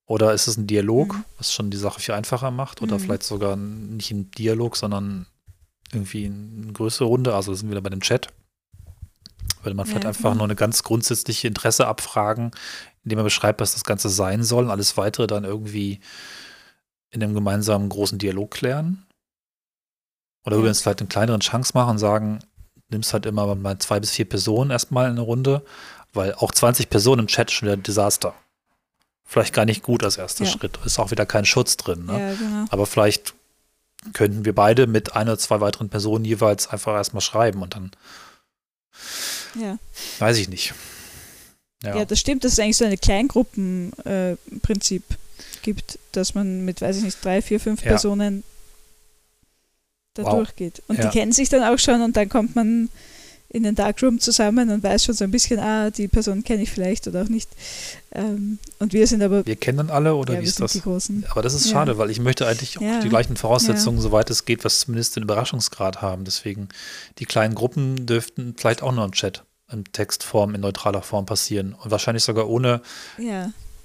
[0.05, 1.25] Oder ist es ein Dialog, mhm.
[1.37, 2.81] was schon die Sache viel einfacher macht?
[2.81, 3.01] Oder mhm.
[3.01, 5.27] vielleicht sogar nicht ein Dialog, sondern
[5.91, 7.33] irgendwie eine größere Runde?
[7.33, 8.27] Also sind wir wieder bei dem Chat.
[9.63, 10.35] Würde man vielleicht ja, einfach genau.
[10.35, 12.51] nur eine ganz grundsätzliche Interesse abfragen,
[13.03, 15.99] indem man beschreibt, was das Ganze sein soll und alles weitere dann irgendwie
[17.11, 19.05] in einem gemeinsamen großen Dialog klären.
[20.45, 20.59] Oder ja.
[20.59, 22.39] übrigens vielleicht einen kleineren Chance machen und sagen,
[22.89, 25.63] nimmst halt immer mal zwei bis vier Personen erstmal in eine Runde,
[26.13, 28.33] weil auch 20 Personen im Chat schon wieder ein Desaster.
[29.23, 30.51] Vielleicht gar nicht gut als erster ja.
[30.51, 30.79] Schritt.
[30.85, 32.05] Ist auch wieder kein Schutz drin.
[32.05, 32.19] Ne?
[32.19, 32.65] Ja, genau.
[32.71, 33.35] Aber vielleicht
[34.13, 37.91] könnten wir beide mit ein oder zwei weiteren Personen jeweils einfach erstmal schreiben und dann
[39.55, 39.77] ja.
[40.19, 40.73] Weiß ich nicht.
[41.83, 41.97] Ja.
[41.97, 45.15] ja, das stimmt, dass es eigentlich so ein Kleingruppenprinzip äh,
[45.61, 47.89] gibt, dass man mit, weiß ich nicht, drei, vier, fünf ja.
[47.89, 48.43] Personen
[50.13, 50.35] da wow.
[50.35, 50.83] durchgeht.
[50.87, 51.05] Und ja.
[51.05, 52.89] die kennen sich dann auch schon und dann kommt man
[53.49, 56.71] in den Darkroom zusammen und weiß schon so ein bisschen, ah, die Person kenne ich
[56.71, 57.49] vielleicht oder auch nicht.
[58.11, 59.45] Ähm, und wir sind aber.
[59.45, 60.73] Wir kennen alle oder ja, wie ist das?
[60.73, 61.25] Die Großen.
[61.29, 61.71] Aber das ist ja.
[61.71, 62.99] schade, weil ich möchte eigentlich auch ja.
[62.99, 66.25] die gleichen Voraussetzungen, soweit es geht, was zumindest den Überraschungsgrad haben.
[66.25, 66.69] Deswegen,
[67.17, 71.73] die kleinen Gruppen dürften vielleicht auch nur im Chat, in Textform, in neutraler Form passieren.
[71.73, 72.81] Und wahrscheinlich sogar ohne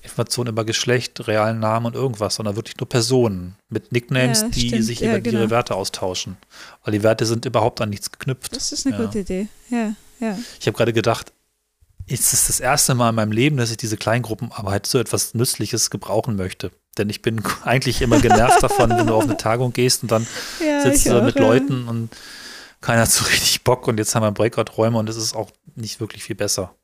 [0.04, 4.68] Informationen über Geschlecht, realen Namen und irgendwas, sondern wirklich nur Personen mit Nicknames, ja, die
[4.68, 4.84] stimmt.
[4.84, 5.40] sich ja, über genau.
[5.40, 6.36] ihre Werte austauschen.
[6.84, 8.54] Weil die Werte sind überhaupt an nichts geknüpft.
[8.54, 9.04] Das ist eine ja.
[9.04, 10.38] gute Idee, ja, ja.
[10.60, 11.32] Ich habe gerade gedacht,
[12.06, 15.88] es ist das erste Mal in meinem Leben, dass ich diese Kleingruppenarbeit so etwas Nützliches
[15.88, 16.70] gebrauchen möchte.
[16.98, 20.26] Denn ich bin eigentlich immer genervt davon, wenn du auf eine Tagung gehst und dann
[20.82, 22.10] sitzt du da mit Leuten und
[22.82, 26.00] keiner hat so richtig Bock und jetzt haben wir Breakout-Räume und es ist auch nicht
[26.00, 26.74] wirklich viel besser.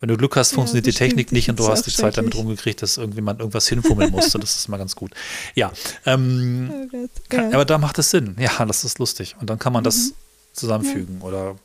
[0.00, 2.34] Wenn du Glück hast, funktioniert ja, die Technik nicht und du hast die Zeit damit
[2.34, 4.38] rumgekriegt, dass irgendjemand irgendwas hinfummeln musste.
[4.38, 5.12] Das ist mal ganz gut.
[5.54, 5.72] Ja,
[6.06, 8.36] ähm, oh Gott, kann, aber da macht es Sinn.
[8.38, 9.36] Ja, das ist lustig.
[9.40, 9.84] Und dann kann man mhm.
[9.84, 10.12] das
[10.52, 11.26] zusammenfügen ja.
[11.26, 11.56] oder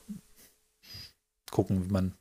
[1.51, 2.13] gucken, wie man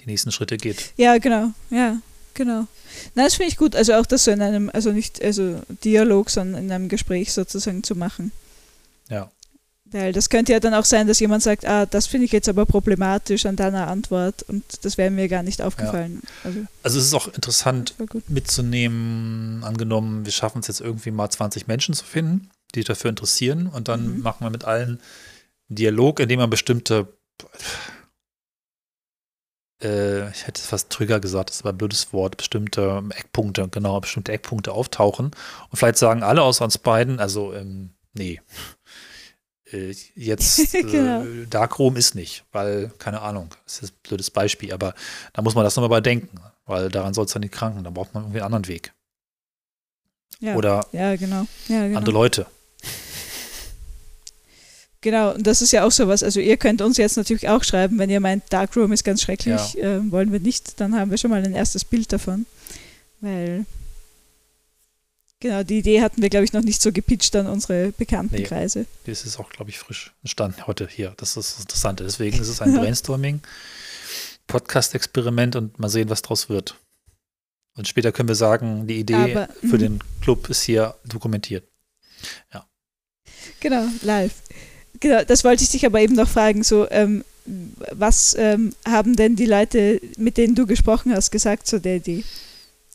[0.00, 0.92] die nächsten Schritte geht.
[0.96, 1.52] Ja, genau.
[1.70, 1.98] Ja,
[2.34, 2.66] genau.
[3.14, 3.76] Na, das finde ich gut.
[3.76, 7.82] Also auch das so in einem, also nicht also Dialog, sondern in einem Gespräch sozusagen
[7.82, 8.32] zu machen.
[9.08, 9.30] Ja.
[9.94, 12.48] Weil das könnte ja dann auch sein, dass jemand sagt, ah, das finde ich jetzt
[12.48, 16.20] aber problematisch an deiner Antwort und das wäre mir gar nicht aufgefallen.
[16.24, 16.30] Ja.
[16.42, 17.94] Also, also, es ist auch interessant
[18.26, 23.08] mitzunehmen, angenommen, wir schaffen es jetzt irgendwie mal 20 Menschen zu finden, die sich dafür
[23.08, 24.22] interessieren und dann mhm.
[24.22, 25.00] machen wir mit allen einen
[25.68, 27.06] Dialog, in dem man bestimmte
[29.80, 34.32] äh, ich hätte fast Trigger gesagt, das war ein blödes Wort, bestimmte Eckpunkte, genau, bestimmte
[34.32, 35.26] Eckpunkte auftauchen.
[35.26, 38.40] Und vielleicht sagen alle außer uns beiden, also, ähm, nee,
[39.74, 41.24] äh, jetzt äh, genau.
[41.50, 44.94] Darkroom ist nicht, weil, keine Ahnung, das ist ein blödes Beispiel, aber
[45.32, 48.14] da muss man das nochmal bedenken, weil daran soll es dann nicht kranken, da braucht
[48.14, 48.92] man irgendwie einen anderen Weg.
[50.40, 50.54] Ja.
[50.56, 51.46] Oder ja, genau.
[51.68, 51.98] Ja, genau.
[51.98, 52.46] andere Leute.
[55.00, 56.22] Genau, und das ist ja auch sowas.
[56.22, 59.78] Also ihr könnt uns jetzt natürlich auch schreiben, wenn ihr meint, Darkroom ist ganz schrecklich,
[59.78, 62.46] äh, wollen wir nicht, dann haben wir schon mal ein erstes Bild davon.
[63.20, 63.66] Weil,
[65.44, 68.44] genau, die Idee hatten wir, glaube ich, noch nicht so gepitcht an unsere bekannten nee,
[68.44, 68.86] Kreise.
[69.04, 71.12] Das ist auch, glaube ich, frisch entstanden heute hier.
[71.18, 72.02] Das ist das Interessante.
[72.02, 73.42] Deswegen ist es ein Brainstorming,
[74.46, 76.76] Podcast-Experiment und mal sehen, was draus wird.
[77.76, 79.78] Und später können wir sagen, die Idee Aber, für mhm.
[79.78, 81.68] den Club ist hier dokumentiert.
[82.54, 82.66] Ja.
[83.60, 84.32] Genau, live.
[84.98, 86.62] Genau, das wollte ich dich aber eben noch fragen.
[86.62, 87.22] So, ähm,
[87.92, 92.24] was ähm, haben denn die Leute, mit denen du gesprochen hast, gesagt zu der Idee?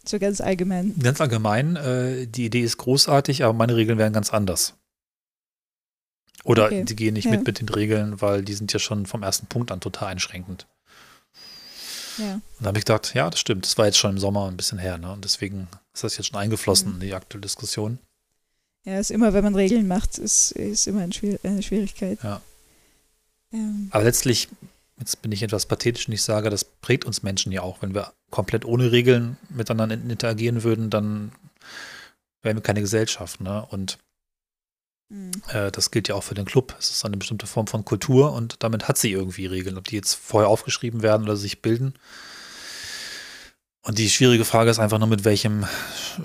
[0.05, 0.97] So ganz allgemein.
[0.99, 4.75] Ganz allgemein, äh, die Idee ist großartig, aber meine Regeln wären ganz anders.
[6.43, 6.85] Oder okay.
[6.85, 7.31] die gehen nicht ja.
[7.31, 10.67] mit mit den Regeln, weil die sind ja schon vom ersten Punkt an total einschränkend.
[12.17, 12.33] Ja.
[12.33, 13.65] Und da habe ich gedacht, ja, das stimmt.
[13.65, 15.11] Das war jetzt schon im Sommer ein bisschen her, ne?
[15.11, 16.95] Und deswegen ist das jetzt schon eingeflossen mhm.
[16.95, 17.99] in die aktuelle Diskussion.
[18.85, 22.19] Ja, ist immer, wenn man Regeln macht, ist, ist immer ein Schwier eine Schwierigkeit.
[22.23, 22.41] Ja.
[23.51, 23.89] Ähm.
[23.91, 24.47] Aber letztlich,
[24.99, 27.81] jetzt bin ich etwas pathetisch und ich sage, das prägt uns Menschen ja auch.
[27.81, 31.31] Wenn wir komplett ohne Regeln miteinander interagieren würden, dann
[32.41, 33.41] wären wir keine Gesellschaft.
[33.41, 33.65] Ne?
[33.69, 33.97] Und
[35.09, 35.31] mhm.
[35.47, 36.75] äh, das gilt ja auch für den Club.
[36.77, 39.77] Es ist eine bestimmte Form von Kultur und damit hat sie irgendwie Regeln.
[39.77, 41.93] Ob die jetzt vorher aufgeschrieben werden oder sich bilden.
[43.81, 45.65] Und die schwierige Frage ist einfach nur, mit welchem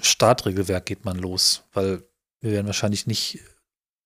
[0.03, 1.63] Startregelwerk geht man los?
[1.73, 2.03] Weil
[2.41, 3.39] wir werden wahrscheinlich nicht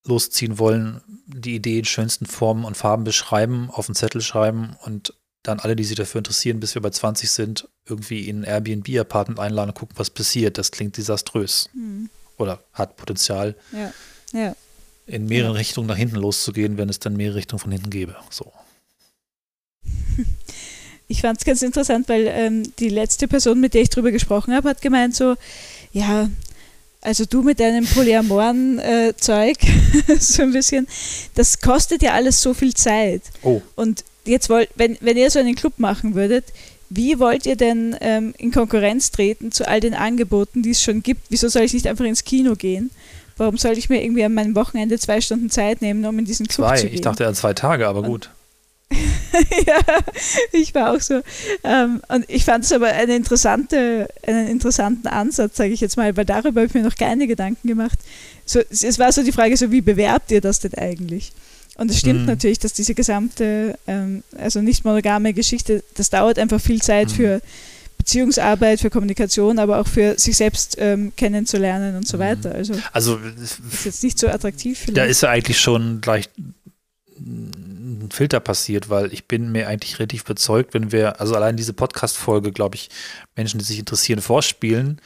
[0.05, 5.15] losziehen wollen, die Idee in schönsten Formen und Farben beschreiben, auf einen Zettel schreiben und
[5.43, 9.39] dann alle, die sich dafür interessieren, bis wir bei 20 sind, irgendwie in ein Airbnb-Apartment
[9.39, 10.59] einladen und gucken, was passiert.
[10.59, 11.71] Das klingt desaströs.
[11.75, 12.11] Mhm.
[12.37, 13.93] Oder hat Potenzial, ja.
[14.33, 14.55] Ja.
[15.07, 15.59] in mehreren ja.
[15.59, 18.17] Richtungen nach hinten loszugehen, wenn es dann mehrere Richtungen von hinten gäbe.
[18.31, 18.53] So.
[21.11, 24.55] Ich fand es ganz interessant, weil ähm, die letzte Person, mit der ich drüber gesprochen
[24.55, 25.37] habe, hat gemeint so,
[25.91, 26.29] ja,
[27.09, 29.57] also du mit deinem polyamoren äh, Zeug,
[30.21, 30.87] so ein bisschen,
[31.35, 33.23] das kostet ja alles so viel Zeit.
[33.43, 33.63] Oh.
[33.77, 36.45] Und jetzt wollt, wenn, wenn ihr so einen Club machen würdet,
[36.91, 41.03] wie wollt ihr denn ähm, in Konkurrenz treten zu all den Angeboten, die es schon
[41.03, 41.23] gibt?
[41.31, 42.91] Wieso soll ich nicht einfach ins Kino gehen?
[43.39, 46.47] Warum soll ich mir irgendwie an meinem Wochenende zwei Stunden Zeit nehmen, um in diesen
[46.47, 46.77] Club zwei.
[46.77, 46.95] zu gehen?
[46.95, 48.29] Ich dachte ja zwei Tage, aber gut.
[49.67, 49.81] ja,
[50.53, 51.21] ich war auch so.
[51.63, 56.17] Ähm, und ich fand es aber eine interessante, einen interessanten Ansatz, sage ich jetzt mal,
[56.17, 57.99] weil darüber habe ich mir noch keine Gedanken gemacht.
[58.47, 61.33] So, es war so die Frage, so wie bewerbt ihr das denn eigentlich?
[61.77, 62.27] Und es stimmt mhm.
[62.27, 67.15] natürlich, dass diese gesamte, ähm, also nicht monogame Geschichte, das dauert einfach viel Zeit mhm.
[67.15, 67.43] für
[67.99, 72.23] Beziehungsarbeit, für Kommunikation, aber auch für sich selbst ähm, kennenzulernen und so mhm.
[72.23, 72.53] weiter.
[72.53, 74.79] Also, also ist jetzt nicht so attraktiv.
[74.79, 74.97] Vielleicht.
[74.97, 76.29] Da ist ja eigentlich schon gleich
[77.89, 81.73] ein Filter passiert, weil ich bin mir eigentlich relativ überzeugt, wenn wir, also allein diese
[81.73, 82.91] Podcast-Folge, glaube ich,
[83.37, 85.01] Menschen, die sich interessieren, vorspielen,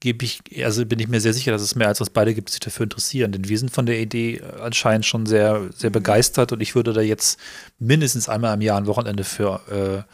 [0.00, 2.48] gebe ich, also bin ich mir sehr sicher, dass es mehr als uns beide gibt,
[2.48, 3.32] die sich dafür interessieren.
[3.32, 5.94] Denn wir sind von der Idee anscheinend schon sehr, sehr mhm.
[5.94, 7.38] begeistert und ich würde da jetzt
[7.78, 10.12] mindestens einmal im Jahr ein Wochenende für äh,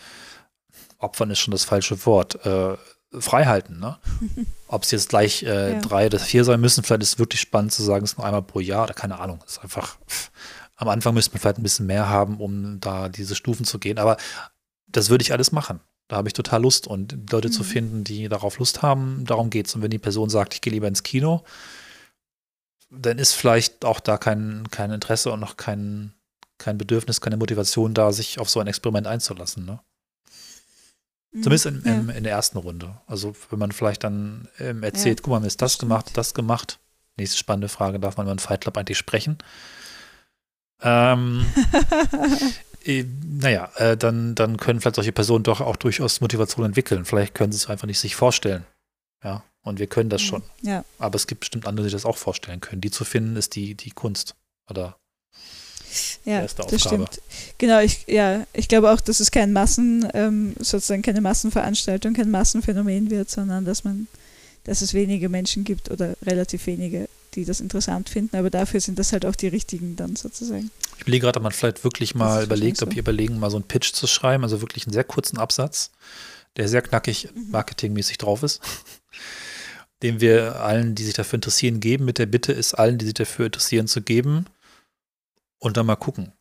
[0.98, 2.44] opfern ist schon das falsche Wort.
[2.44, 2.76] Äh,
[3.12, 3.80] freihalten.
[3.80, 3.96] Ne?
[4.68, 5.80] Ob es jetzt gleich äh, ja.
[5.80, 8.26] drei oder vier sein müssen, vielleicht ist es wirklich spannend zu sagen, es ist nur
[8.26, 9.40] einmal pro Jahr oder keine Ahnung.
[9.46, 10.27] Es ist einfach, pff,
[10.78, 13.98] am Anfang müsste man vielleicht ein bisschen mehr haben, um da diese Stufen zu gehen.
[13.98, 14.16] Aber
[14.86, 15.80] das würde ich alles machen.
[16.06, 17.52] Da habe ich total Lust und Leute mhm.
[17.52, 19.74] zu finden, die darauf Lust haben, darum geht es.
[19.74, 21.44] Und wenn die Person sagt, ich gehe lieber ins Kino,
[22.90, 26.14] dann ist vielleicht auch da kein, kein Interesse und noch kein,
[26.56, 29.66] kein Bedürfnis, keine Motivation da, sich auf so ein Experiment einzulassen.
[29.66, 29.80] Ne?
[31.32, 31.42] Mhm.
[31.42, 31.92] Zumindest in, ja.
[31.92, 32.98] in, in, der ersten Runde.
[33.06, 36.10] Also wenn man vielleicht dann ähm, erzählt, ja, guck mal, mir ist das, das gemacht,
[36.14, 36.78] das gemacht.
[37.16, 39.38] Nächste spannende Frage, darf man über einen Fight Club eigentlich sprechen?
[40.82, 41.46] Ähm,
[42.84, 47.04] äh, naja, äh, dann, dann können vielleicht solche Personen doch auch durchaus Motivation entwickeln.
[47.04, 48.64] Vielleicht können sie es einfach nicht sich vorstellen.
[49.24, 50.42] Ja, und wir können das schon.
[50.62, 50.84] Ja.
[50.98, 52.80] Aber es gibt bestimmt andere, die das auch vorstellen können.
[52.80, 54.36] Die zu finden, ist die, die Kunst.
[54.70, 54.96] Oder
[56.24, 57.20] ja, das stimmt.
[57.56, 62.30] Genau, ich, ja, ich glaube auch, dass es kein Massen, ähm, sozusagen keine Massenveranstaltung, kein
[62.30, 64.06] Massenphänomen wird, sondern dass man,
[64.64, 68.98] dass es wenige Menschen gibt oder relativ wenige, die das interessant finden, aber dafür sind
[68.98, 70.70] das halt auch die richtigen dann sozusagen.
[70.96, 72.86] Ich überlege gerade, ob man vielleicht wirklich mal überlegt, so.
[72.86, 75.90] ob wir überlegen, mal so einen Pitch zu schreiben, also wirklich einen sehr kurzen Absatz,
[76.56, 77.50] der sehr knackig mhm.
[77.50, 78.60] marketingmäßig drauf ist,
[80.02, 83.14] den wir allen, die sich dafür interessieren, geben, mit der Bitte ist allen, die sich
[83.14, 84.46] dafür interessieren, zu geben
[85.58, 86.32] und dann mal gucken.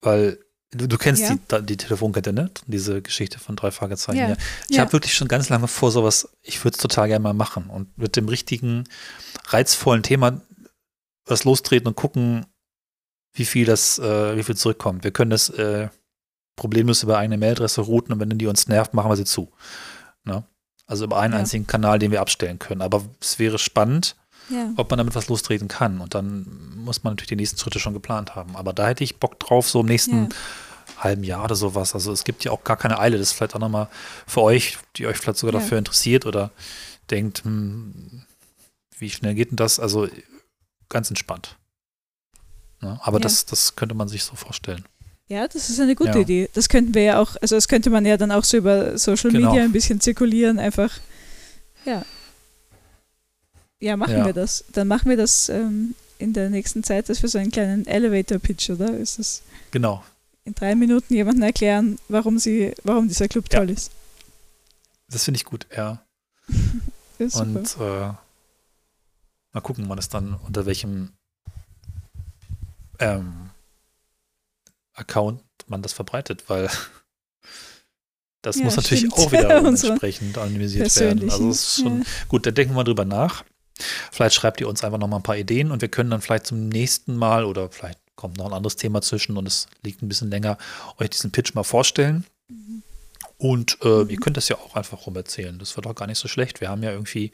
[0.00, 0.38] Weil
[0.72, 1.36] Du, du kennst Ja.
[1.60, 2.50] die, die Telefonkette, ne?
[2.66, 4.18] Diese Geschichte von drei Fragezeichen.
[4.18, 4.28] Ja.
[4.30, 4.36] Ja.
[4.68, 7.70] Ich habe wirklich schon ganz lange vor sowas, ich würde es total gerne mal machen
[7.70, 8.84] und mit dem richtigen,
[9.46, 10.40] reizvollen Thema
[11.24, 12.46] was lostreten und gucken,
[13.32, 15.04] wie viel das, äh, wie viel zurückkommt.
[15.04, 15.88] Wir können das äh,
[16.56, 19.52] problemlos über eine Mailadresse routen und wenn die uns nervt, machen wir sie zu.
[20.24, 20.44] Ne?
[20.86, 21.40] Also über einen Ja.
[21.40, 22.80] einzigen Kanal, den wir abstellen können.
[22.80, 24.16] Aber es wäre spannend,
[24.48, 24.70] Ja.
[24.76, 26.00] ob man damit was lostreten kann.
[26.00, 28.56] Und dann muss man natürlich die nächsten Schritte schon geplant haben.
[28.56, 30.28] Aber da hätte ich Bock drauf, so im nächsten Ja.
[30.98, 31.92] halben Jahr oder sowas.
[31.94, 33.18] Also es gibt ja auch gar keine Eile.
[33.18, 33.88] Das ist vielleicht auch nochmal
[34.26, 36.52] für euch, die euch vielleicht sogar dafür interessiert oder
[37.10, 38.22] denkt, hm,
[38.98, 39.78] wie schnell geht denn das?
[39.80, 40.08] Also
[40.88, 41.56] ganz entspannt.
[42.80, 42.98] Ne?
[43.02, 43.22] Aber Ja.
[43.22, 44.84] das, das könnte man sich so vorstellen.
[45.28, 46.18] Ja, das ist eine gute Ja.
[46.20, 46.48] Idee.
[46.52, 49.32] Das könnten wir ja auch, also das könnte man ja dann auch so über Social
[49.32, 49.48] Genau.
[49.50, 50.92] Media ein bisschen zirkulieren, einfach.
[51.84, 52.04] Ja.
[53.80, 54.26] Ja, machen Ja.
[54.26, 54.64] wir das.
[54.72, 58.70] Dann machen wir das ähm, in der nächsten Zeit, dass wir so einen kleinen Elevator-Pitch,
[58.70, 58.96] oder?
[58.96, 59.42] Ist das
[59.72, 60.02] Genau.
[60.44, 63.58] in drei Minuten jemandem erklären, warum sie, warum dieser Club Ja.
[63.58, 63.90] toll ist.
[65.10, 66.02] Das finde ich gut, ja.
[67.18, 67.40] Ja.
[67.40, 68.12] Und äh,
[69.56, 71.12] mal gucken, wann es dann unter welchem
[72.98, 73.50] ähm,
[74.94, 76.70] Account man das verbreitet, weil
[78.42, 79.14] das Ja, muss natürlich stimmt.
[79.14, 81.28] auch wieder entsprechend anonymisiert werden.
[81.30, 82.04] Also es ist schon ja.
[82.28, 83.44] gut, da denken wir drüber nach.
[84.10, 86.46] Vielleicht schreibt ihr uns einfach noch mal ein paar Ideen und wir können dann vielleicht
[86.46, 90.08] zum nächsten Mal oder vielleicht kommt noch ein anderes Thema zwischen und es liegt ein
[90.08, 90.56] bisschen länger,
[90.98, 92.24] euch diesen Pitch mal vorstellen.
[93.36, 94.08] Und äh, Mhm.
[94.10, 95.58] ihr könnt das ja auch einfach rumerzählen.
[95.58, 96.62] Das wird auch gar nicht so schlecht.
[96.62, 97.32] Wir haben ja irgendwie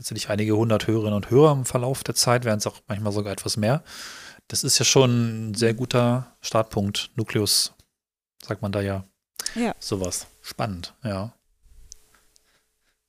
[0.00, 3.34] letztendlich einige hundert Hörerinnen und Hörer im Verlauf der Zeit, werden es auch manchmal sogar
[3.34, 3.84] etwas mehr.
[4.48, 7.10] Das ist ja schon ein sehr guter Startpunkt.
[7.16, 7.74] Nukleus,
[8.42, 9.04] sagt man da ja.
[9.54, 9.74] Ja.
[9.78, 10.26] Sowas.
[10.40, 11.34] Spannend, ja.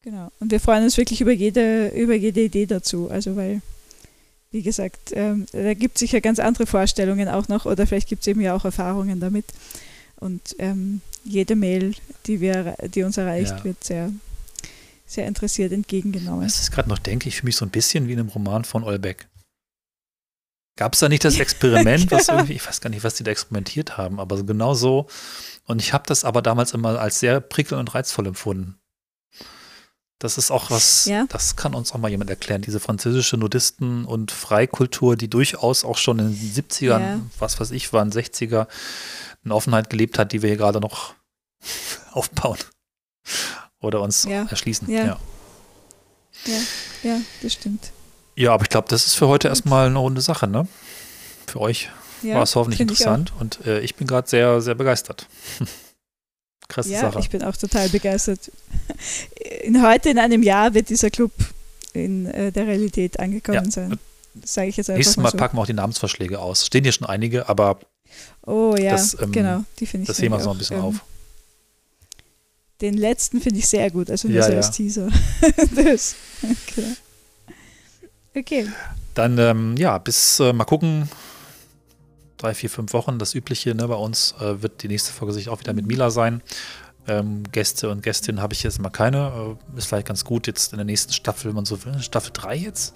[0.01, 0.31] Genau.
[0.41, 3.09] Und wir freuen uns wirklich über jede, über jede Idee dazu.
[3.09, 3.61] Also weil,
[4.51, 8.21] wie gesagt, ähm, da gibt es sicher ganz andere Vorstellungen auch noch oder vielleicht gibt
[8.23, 9.45] es eben ja auch Erfahrungen damit.
[10.19, 13.63] Und ähm, jede Mail, die wir, die uns erreicht, Ja.
[13.63, 14.11] wird sehr,
[15.11, 16.45] sehr interessiert entgegengenommen.
[16.47, 18.63] Ich es gerade noch denke, ich fühle mich so ein bisschen wie in einem Roman
[18.65, 19.27] von Olbeck.
[20.77, 22.35] Gab es da nicht das Experiment, was Ja.
[22.35, 25.07] irgendwie, ich weiß gar nicht, was die da experimentiert haben, aber genau so.
[25.65, 28.77] Und ich habe das aber damals immer als sehr prickelnd und reizvoll empfunden.
[30.19, 31.25] Das ist auch was, Ja.
[31.29, 32.61] das kann uns auch mal jemand erklären.
[32.61, 37.19] Diese französische Nudisten- und Freikultur, die durchaus auch schon in den 70ern, Ja.
[37.39, 38.67] was weiß ich, waren 60er,
[39.43, 41.15] eine Offenheit gelebt hat, die wir hier gerade noch
[42.11, 42.59] aufbauen
[43.81, 44.45] oder uns Ja.
[44.49, 44.89] erschließen.
[44.89, 45.03] Ja.
[45.05, 45.17] ja.
[47.03, 47.91] Ja, das stimmt.
[48.35, 50.67] Ja, aber ich glaube, das ist für heute erstmal eine runde Sache, ne?
[51.47, 51.89] Für euch
[52.23, 55.27] Ja, war es hoffentlich interessant und äh, ich bin gerade sehr, sehr begeistert.
[56.67, 57.19] Krasse Ja, Sache.
[57.19, 58.51] ich bin auch total begeistert.
[59.63, 61.31] In, heute in einem Jahr wird dieser Club
[61.93, 63.71] in äh, der Realität angekommen Ja.
[63.71, 63.99] sein.
[64.35, 65.37] Das sage ich jetzt einfach Nächstes mal Mal so.
[65.37, 66.65] packen wir auch die Namensvorschläge aus.
[66.65, 67.79] Stehen hier schon einige, aber
[68.45, 69.63] Oh ja, das, ähm, genau.
[69.79, 70.95] Die finde ich das heben wir auch, ein bisschen ähm, auf.
[72.81, 74.57] Den letzten finde ich sehr gut, also nur Ja, so ja.
[74.57, 75.07] als Teaser.
[75.75, 76.15] das,
[76.75, 76.87] genau.
[78.35, 78.67] Okay,
[79.13, 81.09] Dann, ähm, ja, bis äh, mal gucken.
[82.37, 85.49] Drei, vier, fünf Wochen, das Übliche ne, bei uns, äh, wird die nächste Folge sich
[85.49, 86.41] auch wieder mit Mila sein.
[87.07, 89.57] Ähm, Gäste und Gästinnen habe ich jetzt mal keine.
[89.75, 92.31] Äh, ist vielleicht ganz gut jetzt in der nächsten Staffel, wenn man so will, Staffel
[92.33, 92.95] 3 jetzt,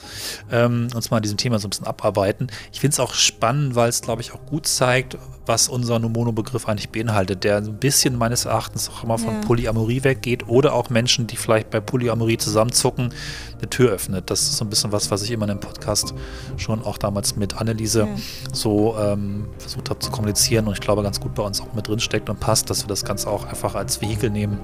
[0.51, 2.47] ähm, uns mal an diesem Thema so ein bisschen abarbeiten.
[2.71, 5.17] Ich finde es auch spannend, weil es, glaube ich, auch gut zeigt,
[5.47, 9.41] was unser Nomono-Begriff eigentlich beinhaltet, der ein bisschen meines Erachtens auch immer von Ja.
[9.41, 13.13] Polyamorie weggeht oder auch Menschen, die vielleicht bei Polyamorie zusammenzucken,
[13.57, 14.29] eine Tür öffnet.
[14.29, 16.13] Das ist so ein bisschen was, was ich immer in dem Podcast
[16.57, 18.07] schon auch damals mit Anneliese Ja.
[18.53, 21.87] so ähm, versucht habe zu kommunizieren und ich glaube ganz gut bei uns auch mit
[21.87, 24.59] drin steckt und passt, dass wir das Ganze auch einfach als Vehikel nehmen,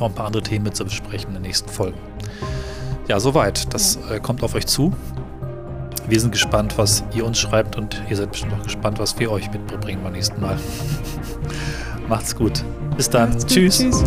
[0.00, 1.98] noch ein paar andere Themen mit zu besprechen in den nächsten Folgen.
[3.06, 3.72] Ja, soweit.
[3.74, 4.92] Das äh, kommt auf euch zu.
[6.06, 9.30] Wir sind gespannt, was ihr uns schreibt und ihr seid bestimmt auch gespannt, was wir
[9.30, 10.58] euch mitbringen beim nächsten Mal.
[12.08, 12.62] Macht's gut.
[12.96, 13.30] Bis dann.
[13.30, 13.52] Macht's gut.
[13.52, 13.78] Tschüss.
[13.78, 14.04] Tschüss.